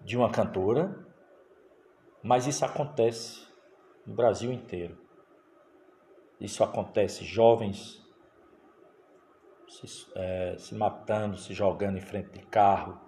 de 0.00 0.16
uma 0.16 0.28
cantora, 0.28 1.06
mas 2.22 2.46
isso 2.48 2.64
acontece 2.64 3.46
no 4.04 4.14
Brasil 4.14 4.52
inteiro. 4.52 4.98
Isso 6.40 6.64
acontece 6.64 7.24
jovens 7.24 8.04
se, 9.68 10.10
é, 10.16 10.56
se 10.58 10.74
matando, 10.74 11.36
se 11.36 11.54
jogando 11.54 11.96
em 11.96 12.00
frente 12.00 12.30
de 12.32 12.40
carro. 12.46 12.98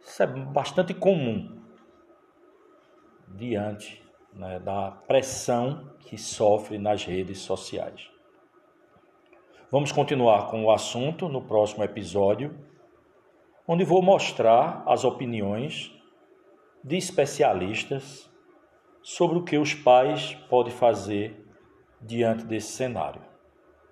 Isso 0.00 0.22
é 0.22 0.26
bastante 0.26 0.92
comum 0.94 1.57
diante 3.34 4.02
né, 4.32 4.58
da 4.58 4.90
pressão 4.90 5.90
que 6.00 6.16
sofre 6.16 6.78
nas 6.78 7.04
redes 7.04 7.38
sociais. 7.40 8.10
Vamos 9.70 9.92
continuar 9.92 10.50
com 10.50 10.64
o 10.64 10.70
assunto 10.70 11.28
no 11.28 11.42
próximo 11.42 11.84
episódio, 11.84 12.58
onde 13.66 13.84
vou 13.84 14.00
mostrar 14.00 14.82
as 14.86 15.04
opiniões 15.04 15.92
de 16.82 16.96
especialistas 16.96 18.30
sobre 19.02 19.38
o 19.38 19.44
que 19.44 19.58
os 19.58 19.74
pais 19.74 20.34
podem 20.48 20.72
fazer 20.72 21.46
diante 22.00 22.44
desse 22.44 22.72
cenário. 22.72 23.20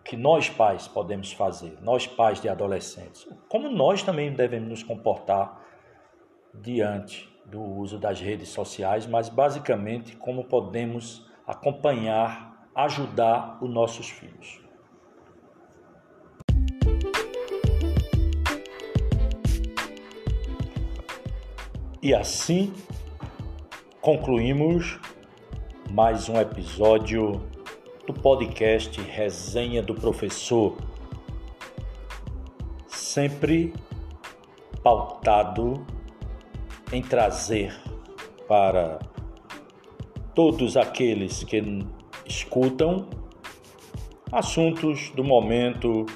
O 0.00 0.02
que 0.02 0.16
nós 0.16 0.48
pais 0.48 0.88
podemos 0.88 1.32
fazer, 1.32 1.76
nós 1.82 2.06
pais 2.06 2.40
de 2.40 2.48
adolescentes, 2.48 3.28
como 3.48 3.68
nós 3.68 4.02
também 4.02 4.32
devemos 4.32 4.68
nos 4.68 4.82
comportar 4.82 5.62
diante 6.54 7.28
do 7.50 7.62
uso 7.62 7.98
das 7.98 8.20
redes 8.20 8.48
sociais, 8.48 9.06
mas 9.06 9.28
basicamente 9.28 10.16
como 10.16 10.44
podemos 10.44 11.26
acompanhar, 11.46 12.68
ajudar 12.74 13.58
os 13.62 13.70
nossos 13.70 14.08
filhos. 14.10 14.60
E 22.02 22.14
assim 22.14 22.72
concluímos 24.00 25.00
mais 25.90 26.28
um 26.28 26.38
episódio 26.38 27.40
do 28.06 28.14
podcast 28.14 29.00
Resenha 29.00 29.82
do 29.82 29.94
Professor, 29.94 30.76
sempre 32.86 33.72
pautado 34.82 35.84
em 36.92 37.02
trazer 37.02 37.74
para 38.46 38.98
todos 40.34 40.76
aqueles 40.76 41.42
que 41.42 41.62
escutam 42.26 43.08
assuntos 44.30 45.10
do 45.10 45.24
momento, 45.24 46.06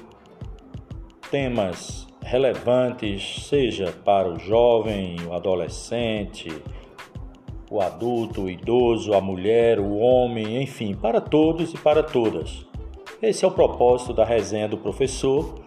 temas 1.30 2.06
relevantes, 2.22 3.46
seja 3.46 3.92
para 4.04 4.28
o 4.28 4.38
jovem, 4.38 5.16
o 5.26 5.32
adolescente, 5.32 6.50
o 7.70 7.80
adulto, 7.80 8.42
o 8.42 8.50
idoso, 8.50 9.14
a 9.14 9.20
mulher, 9.20 9.80
o 9.80 9.96
homem, 9.96 10.62
enfim, 10.62 10.94
para 10.94 11.20
todos 11.20 11.72
e 11.72 11.78
para 11.78 12.02
todas. 12.02 12.66
Esse 13.22 13.44
é 13.44 13.48
o 13.48 13.50
propósito 13.50 14.12
da 14.12 14.24
resenha 14.24 14.68
do 14.68 14.76
professor. 14.76 15.62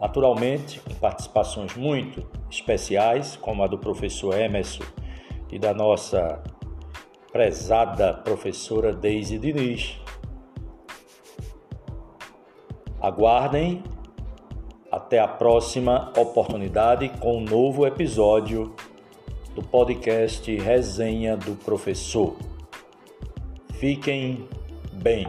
Naturalmente, 0.00 0.80
com 0.80 0.94
participações 0.94 1.74
muito 1.76 2.24
especiais, 2.54 3.36
como 3.36 3.62
a 3.62 3.66
do 3.66 3.78
professor 3.78 4.38
Emerson 4.38 4.84
e 5.50 5.58
da 5.58 5.74
nossa 5.74 6.42
prezada 7.32 8.14
professora 8.14 8.92
Deise 8.92 9.38
Diniz. 9.38 10.00
Aguardem 13.00 13.82
até 14.90 15.18
a 15.18 15.26
próxima 15.26 16.12
oportunidade 16.16 17.08
com 17.20 17.38
um 17.38 17.40
novo 17.40 17.86
episódio 17.86 18.74
do 19.54 19.62
podcast 19.62 20.54
Resenha 20.56 21.36
do 21.36 21.54
Professor. 21.56 22.36
Fiquem 23.72 24.48
bem. 24.92 25.26